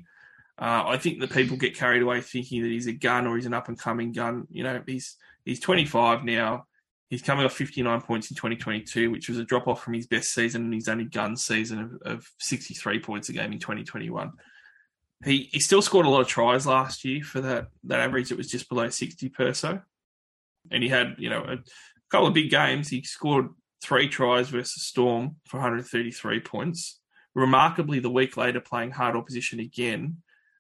[0.60, 3.46] uh, I think that people get carried away thinking that he's a gun or he's
[3.46, 4.48] an up and coming gun.
[4.50, 5.16] You know, he's
[5.46, 6.66] he's 25 now.
[7.10, 10.34] He's coming off 59 points in 2022, which was a drop off from his best
[10.34, 14.32] season and his only gun season of, of 63 points a game in 2021.
[15.24, 18.38] He he still scored a lot of tries last year for that that average that
[18.38, 19.80] was just below 60 per so.
[20.72, 21.58] And he had, you know, a
[22.10, 22.90] couple of big games.
[22.90, 23.50] He scored
[23.82, 27.00] three tries versus Storm for 133 points.
[27.36, 30.18] Remarkably, the week later, playing hard opposition again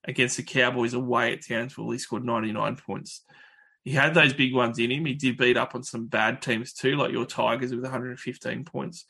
[0.08, 3.24] against the Cowboys away at Townsville, he scored 99 points.
[3.84, 5.06] He had those big ones in him.
[5.06, 9.06] He did beat up on some bad teams too, like your Tigers with 115 points.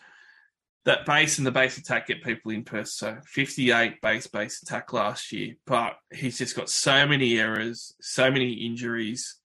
[0.86, 4.94] That base and the base attack get people in per so 58 base base attack
[4.94, 9.38] last year, but he's just got so many errors, so many injuries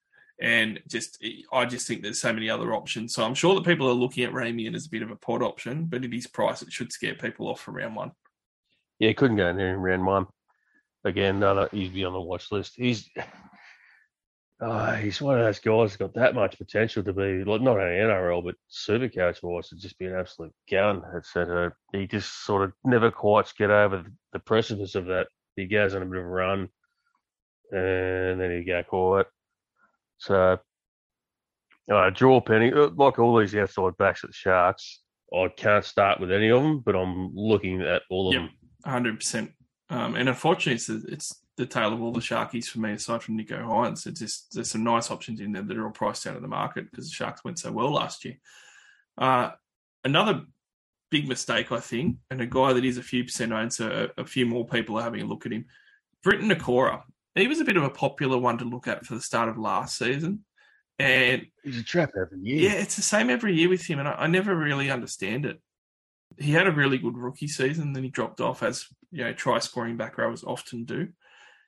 [0.42, 3.14] and just I just think there's so many other options.
[3.14, 5.40] So I'm sure that people are looking at Ramien as a bit of a pod
[5.40, 8.10] option, but at his price, it should scare people off for round one.
[8.98, 10.26] Yeah, couldn't go in there in round one.
[11.04, 12.74] Again, no, he'd be on the watch list.
[12.76, 13.10] He's
[14.60, 17.78] uh, he's one of those guys that's got that much potential to be like not
[17.78, 21.02] only NRL but super coach wise to just be an absolute gun.
[21.16, 21.72] Etc.
[21.92, 25.26] He just sort of never quite get over the precipice of that.
[25.56, 26.68] He goes on a bit of a run,
[27.72, 29.26] and then he go quiet
[30.22, 30.56] so,
[31.92, 35.00] uh, draw penny, uh, like all these outside backs at the Sharks,
[35.34, 38.50] I can't start with any of them, but I'm looking at all of yep,
[38.84, 39.18] them.
[39.18, 39.52] 100%.
[39.92, 43.22] Um, and unfortunately, it's, the, it's the tale of all the Sharkies for me, aside
[43.22, 44.06] from Nicho Hynes.
[44.06, 46.48] It's just, there's some nice options in there that are all priced out of the
[46.48, 48.38] market because the Sharks went so well last year.
[49.18, 49.50] Uh,
[50.02, 50.44] another
[51.10, 54.22] big mistake, I think, and a guy that is a few percent owned, so a,
[54.22, 55.66] a few more people are having a look at him.
[56.22, 57.02] Briton Nikora
[57.34, 59.58] he was a bit of a popular one to look at for the start of
[59.58, 60.44] last season.
[60.98, 62.70] And he's a trap every year.
[62.70, 65.60] Yeah, it's the same every year with him, and I, I, never really understand it.
[66.38, 69.58] He had a really good rookie season, then he dropped off as you know try
[69.58, 71.08] scoring back rows often do.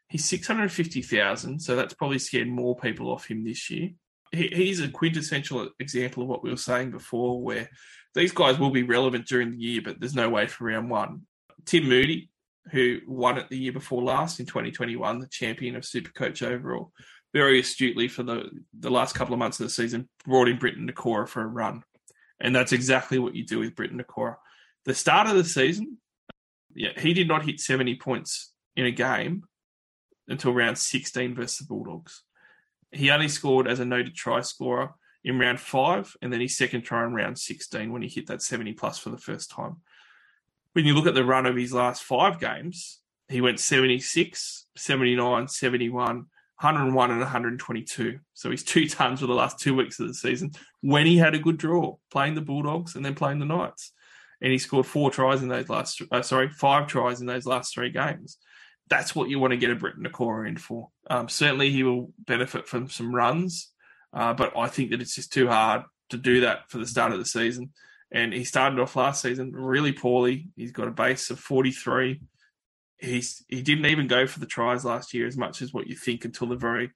[0.08, 3.90] He's six hundred fifty thousand, so that's probably scared more people off him this year.
[4.32, 7.68] He, he's a quintessential example of what we were saying before, where
[8.14, 11.22] these guys will be relevant during the year, but there's no way for round one.
[11.64, 12.30] Tim Moody,
[12.70, 16.92] who won it the year before last in 2021, the champion of Supercoach overall,
[17.32, 18.48] very astutely for the,
[18.78, 21.82] the last couple of months of the season, brought in Briton Nikora for a run.
[22.40, 24.36] And that's exactly what you do with Briton Nikora.
[24.84, 25.98] The start of the season,
[26.74, 29.44] yeah, he did not hit 70 points in a game
[30.28, 32.22] until round 16 versus the Bulldogs.
[32.92, 34.94] He only scored as a noted try scorer
[35.24, 38.42] in round five, and then his second try in round 16 when he hit that
[38.42, 39.76] 70 plus for the first time
[40.74, 45.48] when you look at the run of his last five games, he went 76, 79,
[45.48, 48.18] 71, 101, and 122.
[48.34, 50.50] So he's two tons for the last two weeks of the season
[50.82, 53.92] when he had a good draw, playing the Bulldogs and then playing the Knights.
[54.40, 57.74] And he scored four tries in those last, uh, sorry, five tries in those last
[57.74, 58.38] three games.
[58.88, 60.88] That's what you want to get a Briton Nikora in for.
[61.08, 63.70] Um, certainly, he will benefit from some runs,
[64.12, 67.12] uh, but I think that it's just too hard to do that for the start
[67.12, 67.72] of the season
[68.14, 70.46] and he started off last season really poorly.
[70.56, 72.20] He's got a base of 43.
[72.98, 75.96] He's he didn't even go for the tries last year as much as what you
[75.96, 76.92] think until the very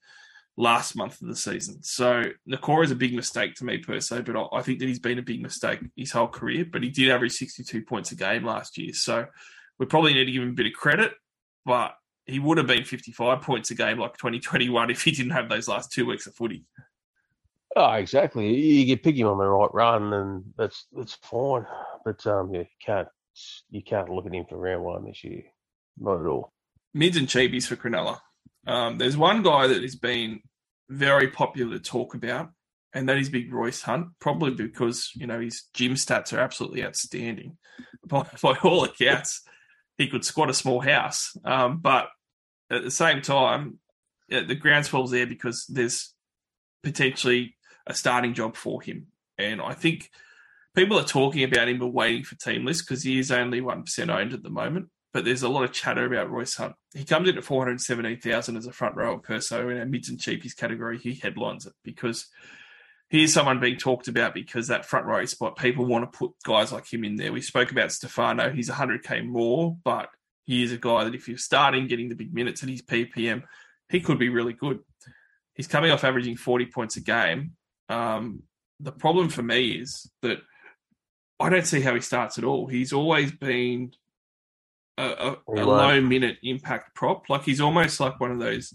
[0.58, 1.80] last month of the season.
[1.84, 4.98] So Nikora is a big mistake to me per se, but I think that he's
[4.98, 6.66] been a big mistake his whole career.
[6.70, 9.26] But he did average 62 points a game last year, so
[9.78, 11.12] we probably need to give him a bit of credit.
[11.64, 11.94] But
[12.26, 15.68] he would have been 55 points a game like 2021 if he didn't have those
[15.68, 16.64] last two weeks of footy.
[17.76, 18.52] Oh, exactly.
[18.52, 21.66] You get pick him on the right run, and that's that's fine.
[22.04, 23.08] But um, yeah, you can't
[23.70, 25.44] you can't look at him for round one this year,
[25.96, 26.52] not at all.
[26.94, 28.18] Mids and cheapies for Cronulla.
[28.68, 30.40] Um, there's one guy that has been
[30.90, 32.50] very popular to talk about,
[32.92, 34.08] and that is Big Royce Hunt.
[34.20, 37.56] Probably because you know his gym stats are absolutely outstanding.
[38.06, 39.42] By, by all accounts,
[39.98, 41.36] he could squat a small house.
[41.44, 42.08] Um, but
[42.70, 43.78] at the same time,
[44.28, 46.14] the groundswell's there because there's
[46.82, 49.08] potentially a starting job for him.
[49.36, 50.10] And I think
[50.74, 54.08] people are talking about him but waiting for team lists because he is only 1%
[54.08, 54.88] owned at the moment.
[55.12, 56.74] But there's a lot of chatter about Royce Hunt.
[56.94, 60.18] He comes in at 417,000 as a front row at Perso in our mids and
[60.18, 60.98] cheapies category.
[60.98, 62.26] He headlines it because
[63.08, 66.32] he is someone being talked about because that front row spot, people want to put
[66.44, 67.32] guys like him in there.
[67.32, 68.50] We spoke about Stefano.
[68.50, 70.08] He's 100k more, but
[70.44, 73.44] he is a guy that if you're starting getting the big minutes at his PPM,
[73.88, 74.80] he could be really good.
[75.54, 77.52] He's coming off averaging 40 points a game.
[77.88, 78.42] Um,
[78.78, 80.38] the problem for me is that
[81.40, 82.66] I don't see how he starts at all.
[82.66, 83.92] He's always been
[84.98, 87.28] a, a, a low minute impact prop.
[87.28, 88.74] Like he's almost like one of those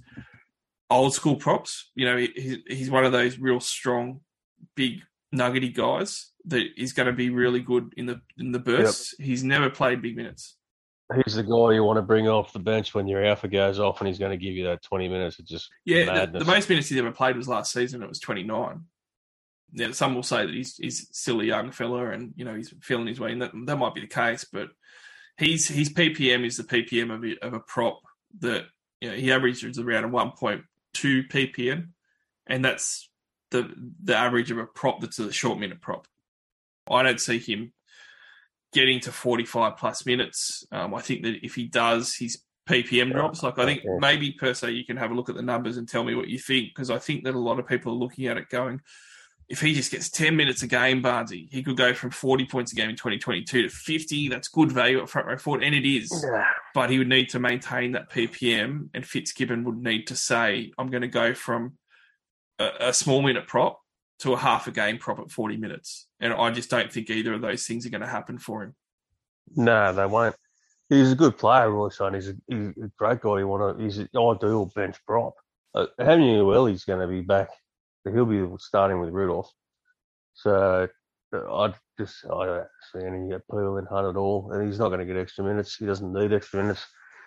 [0.89, 1.91] old school props.
[1.95, 4.21] You know, he, he's one of those real strong,
[4.75, 9.15] big nuggety guys that is going to be really good in the in the bursts.
[9.19, 9.25] Yep.
[9.25, 10.55] He's never played big minutes.
[11.25, 13.99] He's the guy you want to bring off the bench when your alpha goes off,
[13.99, 16.25] and he's going to give you that twenty minutes of just yeah.
[16.25, 18.01] The, the, most minutes he's ever played was last season.
[18.01, 18.85] It was twenty nine.
[19.73, 22.73] Yeah, some will say that he's he's still a young fella, and you know he's
[22.81, 24.45] feeling his way, and that that might be the case.
[24.51, 24.69] But
[25.37, 28.01] he's his PPM is the PPM of a, of a prop
[28.39, 28.65] that
[29.01, 31.89] you know, he averages around a one point two ppm,
[32.47, 33.09] and that's
[33.51, 33.71] the
[34.03, 36.07] the average of a prop that's a short minute prop.
[36.89, 37.73] I don't see him
[38.73, 40.65] getting to 45 plus minutes.
[40.71, 43.43] Um, I think that if he does, his PPM drops.
[43.43, 46.03] Like I think maybe Perso you can have a look at the numbers and tell
[46.03, 48.37] me what you think because I think that a lot of people are looking at
[48.37, 48.81] it going,
[49.49, 52.71] if he just gets 10 minutes a game, Barnesy, he could go from 40 points
[52.71, 54.29] a game in 2022 to 50.
[54.29, 56.25] That's good value at front row forward, and it is.
[56.25, 56.45] Yeah.
[56.73, 60.89] But he would need to maintain that PPM, and Fitzgibbon would need to say, I'm
[60.89, 61.77] going to go from
[62.59, 63.79] a, a small minute prop
[64.19, 66.07] to a half a game prop at 40 minutes.
[66.19, 68.75] And I just don't think either of those things are going to happen for him.
[69.55, 70.35] No, they won't.
[70.89, 73.39] He's a good player, Royce He's a, he's a great guy.
[73.39, 73.83] You want to?
[73.83, 75.33] He's an ideal bench prop.
[75.75, 77.49] Uh, how many well he's going to be back
[78.11, 79.49] he'll be starting with Rudolf.
[80.33, 80.89] So
[81.33, 84.89] uh, I just I don't see any appeal in Hunt at all, and he's not
[84.89, 85.75] going to get extra minutes.
[85.75, 86.85] He doesn't need extra minutes.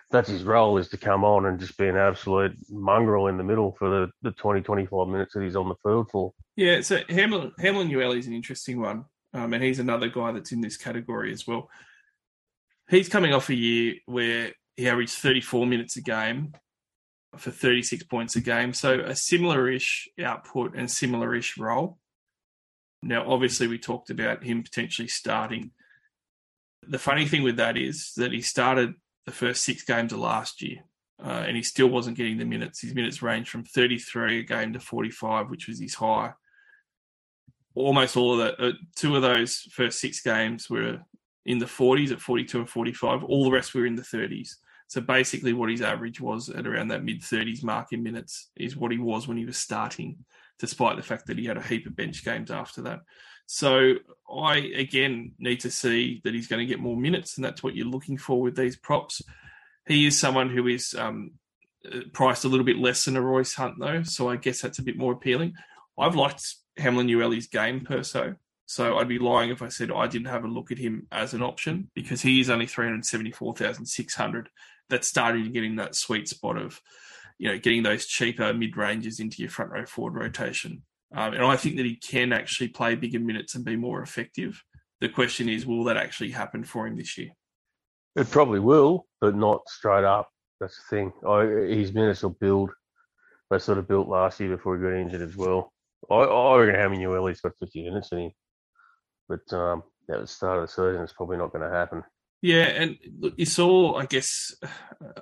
[0.09, 3.43] That's his role is to come on and just be an absolute mongrel in the
[3.43, 6.31] middle for the, the 20, 25 minutes that he's on the field for.
[6.55, 10.53] Yeah, so Hamlin, Hamlin Uele is an interesting one, um, and he's another guy that's
[10.53, 11.69] in this category as well.
[12.89, 16.53] He's coming off a year where he averaged 34 minutes a game
[17.35, 18.73] for 36 points a game.
[18.73, 21.97] So a similar ish output and similar ish role.
[23.03, 25.71] Now, obviously, we talked about him potentially starting.
[26.87, 30.61] The funny thing with that is that he started the first six games of last
[30.61, 30.83] year
[31.23, 32.81] uh, and he still wasn't getting the minutes.
[32.81, 36.33] His minutes ranged from 33 a game to 45, which was his high.
[37.75, 40.99] Almost all of that, uh, two of those first six games were
[41.45, 43.23] in the 40s at 42 and 45.
[43.23, 44.55] All the rest were in the 30s.
[44.87, 48.75] So basically, what his average was at around that mid 30s mark in minutes is
[48.75, 50.25] what he was when he was starting,
[50.59, 53.01] despite the fact that he had a heap of bench games after that.
[53.45, 53.95] So
[54.33, 57.75] I again need to see that he's going to get more minutes, and that's what
[57.75, 59.21] you're looking for with these props.
[59.85, 61.31] He is someone who is um,
[62.13, 64.83] priced a little bit less than a Royce Hunt, though, so I guess that's a
[64.83, 65.53] bit more appealing.
[65.97, 68.35] I've liked Hamlin Uele's game Perso.
[68.69, 71.33] So I'd be lying if I said I didn't have a look at him as
[71.33, 75.75] an option because he is only 374,600 that's starting to get in that started getting
[75.77, 76.81] that sweet spot of,
[77.37, 80.83] you know, getting those cheaper mid ranges into your front row forward rotation.
[81.15, 84.61] Um, and I think that he can actually play bigger minutes and be more effective.
[84.99, 87.29] The question is, will that actually happen for him this year?
[88.15, 90.29] It probably will, but not straight up.
[90.59, 91.13] That's the thing.
[91.27, 92.71] I, his minutes will build.
[93.49, 95.71] They sort of built last year before he got injured as well.
[96.09, 98.31] I, I reckon Hammy Uele's got 50 minutes in him.
[99.29, 102.03] But um, at the start of the season, it's probably not going to happen.
[102.41, 104.55] Yeah, and look, you saw, I guess,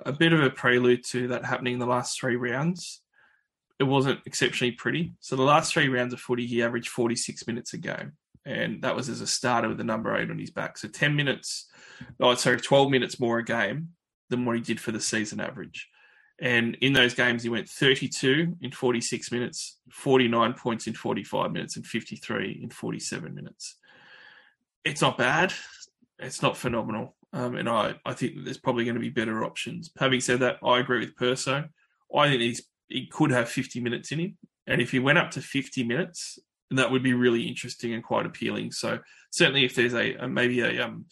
[0.04, 3.00] a bit of a prelude to that happening in the last three rounds.
[3.78, 5.14] It wasn't exceptionally pretty.
[5.20, 8.12] So the last three rounds of footy, he averaged 46 minutes a game.
[8.44, 10.78] And that was as a starter with the number eight on his back.
[10.78, 11.68] So 10 minutes,
[12.20, 13.88] oh, sorry, 12 minutes more a game
[14.30, 15.88] than what he did for the season average.
[16.38, 21.76] And in those games, he went 32 in 46 minutes, 49 points in 45 minutes,
[21.76, 23.76] and 53 in 47 minutes.
[24.84, 25.52] It's not bad
[26.18, 27.16] it's not phenomenal.
[27.32, 29.90] Um, and I, I think there's probably going to be better options.
[29.98, 31.64] Having said that, I agree with Perso.
[32.14, 35.32] I think he's he could have 50 minutes in him, and if he went up
[35.32, 36.38] to 50 minutes,
[36.70, 38.70] that would be really interesting and quite appealing.
[38.70, 41.06] So certainly, if there's a, a maybe a um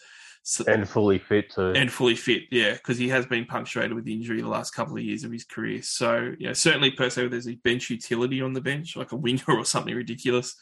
[0.67, 4.41] and fully fit too, and fully fit, yeah, because he has been punctuated with injury
[4.41, 5.83] the last couple of years of his career.
[5.83, 9.65] So yeah, certainly Perso, there's a bench utility on the bench, like a winger or
[9.65, 10.55] something ridiculous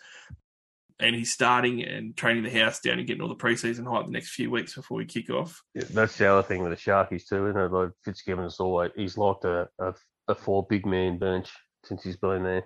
[1.03, 4.13] and he's starting and training the house down and getting all the preseason hype the
[4.13, 5.63] next few weeks before we kick off.
[5.75, 7.73] Yeah, that's the other thing with the Sharkies too, isn't it?
[7.73, 9.95] Like Fitzgibbon's always he's like a, a,
[10.29, 11.51] a four big man bench
[11.85, 12.65] since he's been there.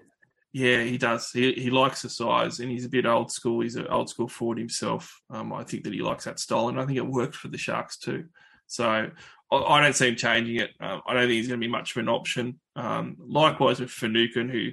[0.53, 1.31] Yeah, he does.
[1.33, 3.61] He he likes the size, and he's a bit old school.
[3.61, 5.21] He's an old school forward himself.
[5.29, 7.59] Um, I think that he likes that style, and I think it worked for the
[7.59, 8.27] Sharks too.
[8.67, 9.11] So I,
[9.57, 10.71] I don't see him changing it.
[10.81, 12.61] Um, I don't think he's going to be much of an option.
[12.75, 14.71] Um, likewise with Finucane, who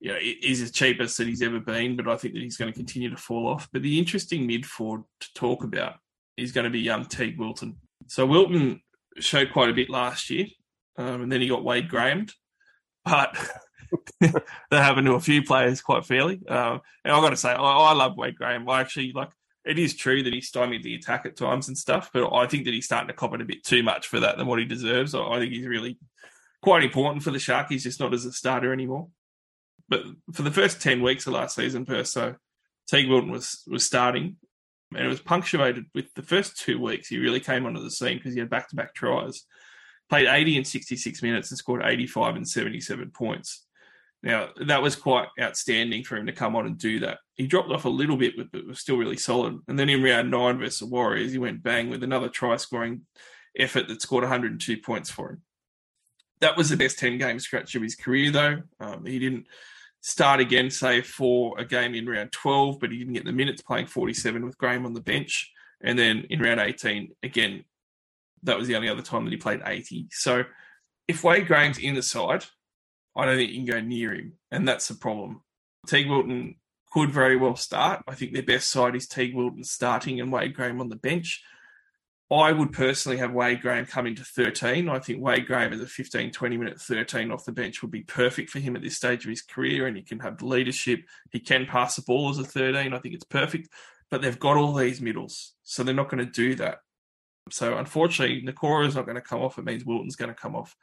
[0.00, 2.72] you know, is the cheapest that he's ever been, but I think that he's going
[2.72, 3.68] to continue to fall off.
[3.72, 5.94] But the interesting mid forward to talk about
[6.36, 7.76] is going to be um, Teague Wilton.
[8.06, 8.82] So Wilton
[9.18, 10.46] showed quite a bit last year,
[10.98, 12.32] um, and then he got Wade Grahamed,
[13.04, 13.36] but
[14.20, 16.40] that happened to a few players quite fairly.
[16.46, 18.68] Um, and I've got to say, I, I love Wade Graham.
[18.68, 19.30] I actually like.
[19.64, 22.66] It is true that he stymied the attack at times and stuff, but I think
[22.66, 24.64] that he's starting to cop it a bit too much for that than what he
[24.64, 25.12] deserves.
[25.12, 25.98] I, I think he's really
[26.62, 27.68] quite important for the Shark.
[27.68, 29.08] He's just not as a starter anymore.
[29.88, 32.36] But for the first ten weeks of last season, Perso,
[32.88, 34.36] Teague Wilton was was starting,
[34.94, 37.08] and it was punctuated with the first two weeks.
[37.08, 39.44] He really came onto the scene because he had back to back tries,
[40.08, 43.64] played eighty and sixty six minutes, and scored eighty five and seventy seven points.
[44.22, 47.18] Now that was quite outstanding for him to come on and do that.
[47.34, 49.58] He dropped off a little bit, but was still really solid.
[49.68, 53.02] And then in round nine versus the Warriors, he went bang with another try scoring
[53.58, 55.42] effort that scored 102 points for him.
[56.40, 58.62] That was the best 10 game stretch of his career, though.
[58.80, 59.46] Um, he didn't
[60.06, 63.60] start again, say, for a game in round 12, but he didn't get the minutes
[63.60, 65.52] playing 47 with Graham on the bench.
[65.80, 67.64] And then in round 18, again,
[68.44, 70.06] that was the only other time that he played 80.
[70.12, 70.44] So
[71.08, 72.44] if Wade Graham's in the side,
[73.16, 74.34] I don't think you can go near him.
[74.52, 75.42] And that's the problem.
[75.88, 76.54] Teague Wilton
[76.92, 78.04] could very well start.
[78.06, 81.42] I think their best side is Teague Wilton starting and Wade Graham on the bench.
[82.30, 84.88] I would personally have Wade Graham come into 13.
[84.88, 88.02] I think Wade Graham as a 15, 20 minute 13 off the bench would be
[88.02, 89.86] perfect for him at this stage of his career.
[89.86, 91.04] And he can have the leadership.
[91.30, 92.92] He can pass the ball as a 13.
[92.92, 93.68] I think it's perfect.
[94.10, 95.54] But they've got all these middles.
[95.62, 96.80] So they're not going to do that.
[97.50, 99.56] So unfortunately, Nikora is not going to come off.
[99.56, 100.74] It means Wilton's going to come off.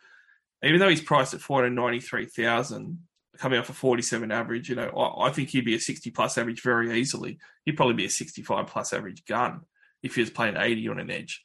[0.63, 2.99] Even though he's priced at 493,000,
[3.37, 6.37] coming off a 47 average, you know, I, I think he'd be a 60 plus
[6.37, 7.37] average very easily.
[7.65, 9.63] He'd probably be a 65 plus average gun
[10.03, 11.41] if he was playing 80 on an edge.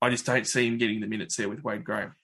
[0.00, 2.14] I just don't see him getting the minutes there with Wade Graham.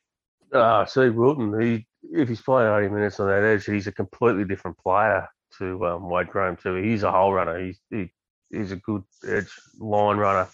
[0.53, 4.45] Ah, see, Wilton, he if he's playing 80 minutes on that edge, he's a completely
[4.45, 6.77] different player to um, Wade Graham too.
[6.77, 7.59] He's a hole runner.
[7.65, 8.11] He's he,
[8.51, 10.49] he's a good edge line runner.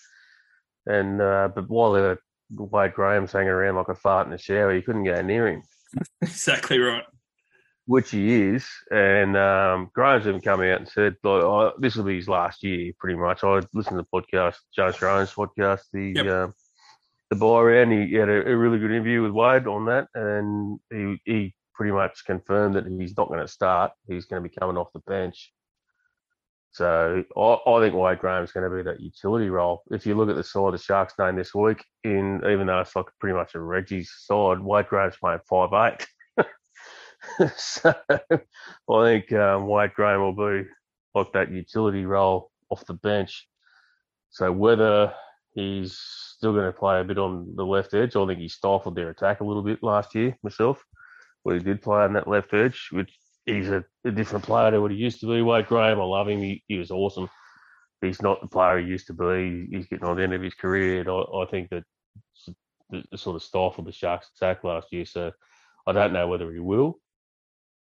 [0.86, 2.16] And uh, but while uh,
[2.50, 5.62] Wade Graham's hanging around like a fart in the shower, you couldn't go near him,
[6.22, 7.04] exactly right.
[7.90, 8.68] Which he is.
[8.92, 12.62] And um, Graham's even come out and said, like, oh, this will be his last
[12.62, 13.42] year, pretty much.
[13.42, 16.26] I listened to the podcast, James Graham's podcast, the Yep.
[16.26, 16.54] um,
[17.30, 17.92] the Bye Round.
[17.92, 21.90] He had a, a really good interview with Wade on that, and he he pretty
[21.90, 23.90] much confirmed that he's not going to start.
[24.06, 25.52] He's going to be coming off the bench.
[26.70, 29.82] So I, I think Wade Graham's going to be that utility role.
[29.90, 32.94] If you look at the side the Sharks name this week, in even though it's
[32.94, 36.06] like pretty much a Reggie's side, Wade Graham's playing five eight.
[37.56, 40.68] so I think um, Wade Graham will be
[41.14, 43.46] like that utility role off the bench.
[44.30, 45.12] So whether
[45.54, 48.94] he's still going to play a bit on the left edge, I think he stifled
[48.94, 50.82] their attack a little bit last year myself.
[51.44, 53.12] But he did play on that left edge, which
[53.46, 55.42] he's a, a different player to what he used to be.
[55.42, 56.40] Wade Graham, I love him.
[56.40, 57.28] He, he was awesome.
[58.00, 59.68] He's not the player he used to be.
[59.70, 61.00] He's getting on the end of his career.
[61.00, 61.84] And I, I think that
[63.16, 65.04] sort of stifled the Sharks' attack last year.
[65.04, 65.32] So
[65.86, 66.98] I don't know whether he will.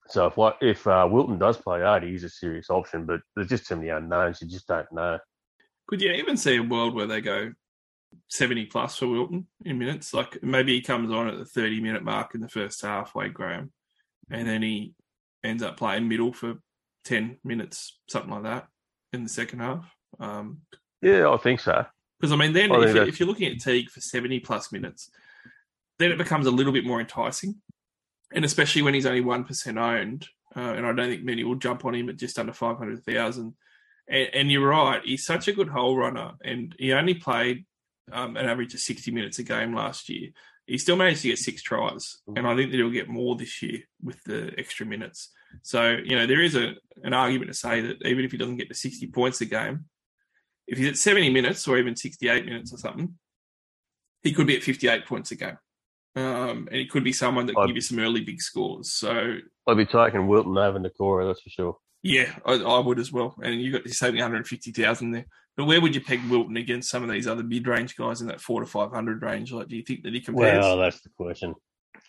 [0.07, 3.05] So if what if uh, Wilton does play 80, he's a serious option.
[3.05, 4.41] But there's just too many unknowns.
[4.41, 5.19] You just don't know.
[5.87, 7.51] Could you even see a world where they go
[8.29, 10.13] 70 plus for Wilton in minutes?
[10.13, 13.33] Like maybe he comes on at the 30 minute mark in the first half, Wade
[13.33, 13.71] Graham,
[14.29, 14.93] and then he
[15.43, 16.55] ends up playing middle for
[17.05, 18.67] 10 minutes, something like that,
[19.11, 19.93] in the second half.
[20.19, 20.61] Um,
[21.01, 21.85] Yeah, I think so.
[22.19, 25.09] Because I mean, then I if, if you're looking at Teague for 70 plus minutes,
[25.99, 27.61] then it becomes a little bit more enticing.
[28.33, 31.85] And especially when he's only 1% owned, uh, and I don't think many will jump
[31.85, 33.53] on him at just under 500,000.
[34.07, 37.65] And, and you're right, he's such a good hole runner, and he only played
[38.11, 40.29] um, an average of 60 minutes a game last year.
[40.65, 43.61] He still managed to get six tries, and I think that he'll get more this
[43.61, 45.29] year with the extra minutes.
[45.61, 46.73] So, you know, there is a
[47.03, 49.85] an argument to say that even if he doesn't get to 60 points a game,
[50.67, 53.15] if he's at 70 minutes or even 68 minutes or something,
[54.21, 55.57] he could be at 58 points a game.
[56.15, 58.91] Um, and it could be someone that can I'd- give you some early big scores.
[58.93, 59.37] So,
[59.67, 61.77] I'd be taking Wilton over Nikora, that's for sure.
[62.03, 63.35] yeah, I, I would as well.
[63.41, 65.25] And you got you're saving 150,000 there.
[65.55, 68.27] But where would you peg Wilton against some of these other mid range guys in
[68.27, 69.51] that four to 500 range?
[69.51, 70.63] Like, do you think that he compares?
[70.63, 71.53] Well, that's the question.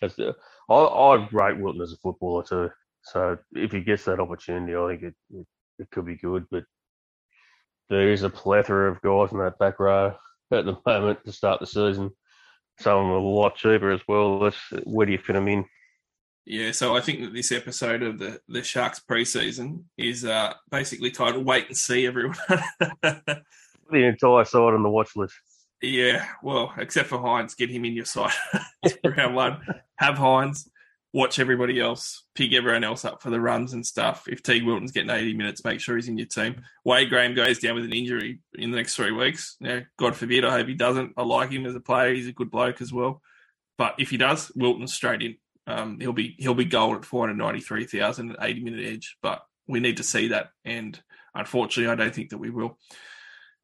[0.01, 0.35] That's the,
[0.69, 2.69] I, I rate Wilton as a footballer too.
[3.03, 5.47] So if he gets that opportunity, I think it, it,
[5.79, 6.45] it could be good.
[6.49, 6.63] But
[7.89, 10.15] there is a plethora of guys in that back row
[10.51, 12.09] at the moment to start the season.
[12.79, 14.39] Some of them are a lot cheaper as well.
[14.39, 15.65] That's, where do you fit them in?
[16.45, 21.09] Yeah, so I think that this episode of the, the Sharks preseason is uh, basically
[21.09, 22.37] titled "Wait and See, everyone."
[23.91, 25.35] The entire side on the watch list.
[25.81, 28.33] Yeah, well, except for Hynes, get him in your side
[29.05, 29.61] round one.
[29.97, 30.67] Have Hynes,
[31.15, 34.25] watch everybody else, pick everyone else up for the runs and stuff.
[34.27, 36.61] If Teague Wilton's getting 80 minutes, make sure he's in your team.
[36.83, 39.55] Wade Graham goes down with an injury in the next three weeks.
[39.97, 41.13] God forbid, I hope he doesn't.
[41.15, 42.13] I like him as a player.
[42.13, 43.21] He's a good bloke as well.
[43.77, 45.37] But if he does, Wilton's straight in.
[45.67, 49.15] Um, he'll be he'll be gold at 493,000 at 80 minute edge.
[49.21, 50.49] But we need to see that.
[50.65, 51.01] And
[51.33, 52.77] unfortunately, I don't think that we will.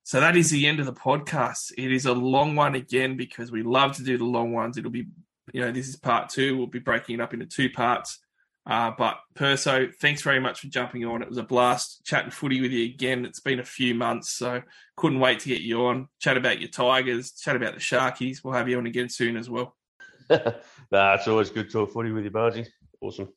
[0.04, 1.74] So that is the end of the podcast.
[1.78, 4.78] It is a long one again because we love to do the long ones.
[4.78, 5.08] It'll be,
[5.54, 6.58] you know, this is part two.
[6.58, 8.20] We'll be breaking it up into two parts.
[8.66, 11.22] Uh, but Perso, thanks very much for jumping on.
[11.22, 13.26] It was a blast chatting footy with you again.
[13.26, 14.62] It's been a few months, so
[14.98, 16.10] couldn't wait to get you on.
[16.20, 18.44] Chat about your Tigers, chat about the Sharkies.
[18.44, 19.76] We'll have you on again soon as well.
[20.30, 22.68] nah, it's always good to talk footy with you, Bargy.
[23.02, 23.30] Awesome.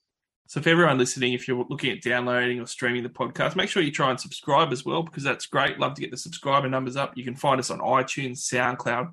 [0.46, 3.82] So, for everyone listening, if you're looking at downloading or streaming the podcast, make sure
[3.82, 5.78] you try and subscribe as well because that's great.
[5.78, 7.16] Love to get the subscriber numbers up.
[7.16, 9.10] You can find us on iTunes, SoundCloud,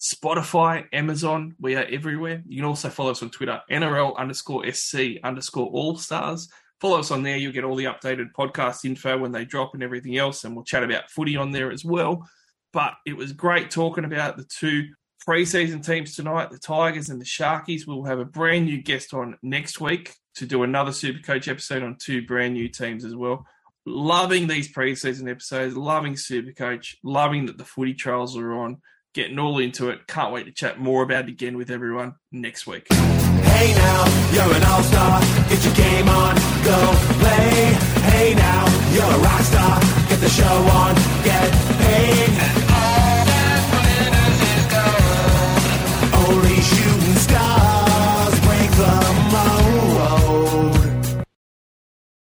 [0.00, 1.54] Spotify, Amazon.
[1.60, 2.42] We are everywhere.
[2.46, 6.48] You can also follow us on Twitter, NRL underscore SC underscore All Stars.
[6.80, 7.36] Follow us on there.
[7.36, 10.44] You'll get all the updated podcast info when they drop and everything else.
[10.44, 12.26] And we'll chat about footy on there as well.
[12.72, 14.88] But it was great talking about the two
[15.28, 17.86] preseason teams tonight, the Tigers and the Sharkies.
[17.86, 21.82] We'll have a brand new guest on next week to do another Super Coach episode
[21.82, 23.44] on two brand new teams as well.
[23.84, 28.80] Loving these preseason episodes, loving Super Coach, loving that the footy trials are on,
[29.14, 30.06] getting all into it.
[30.06, 32.86] Can't wait to chat more about it again with everyone next week.
[32.92, 35.20] Hey now, you're an all-star.
[35.48, 36.34] Get your game on,
[36.64, 36.78] go
[37.18, 37.72] play.
[38.10, 39.80] Hey now, you're a rock star.
[40.08, 40.94] Get the show on,
[41.24, 42.59] get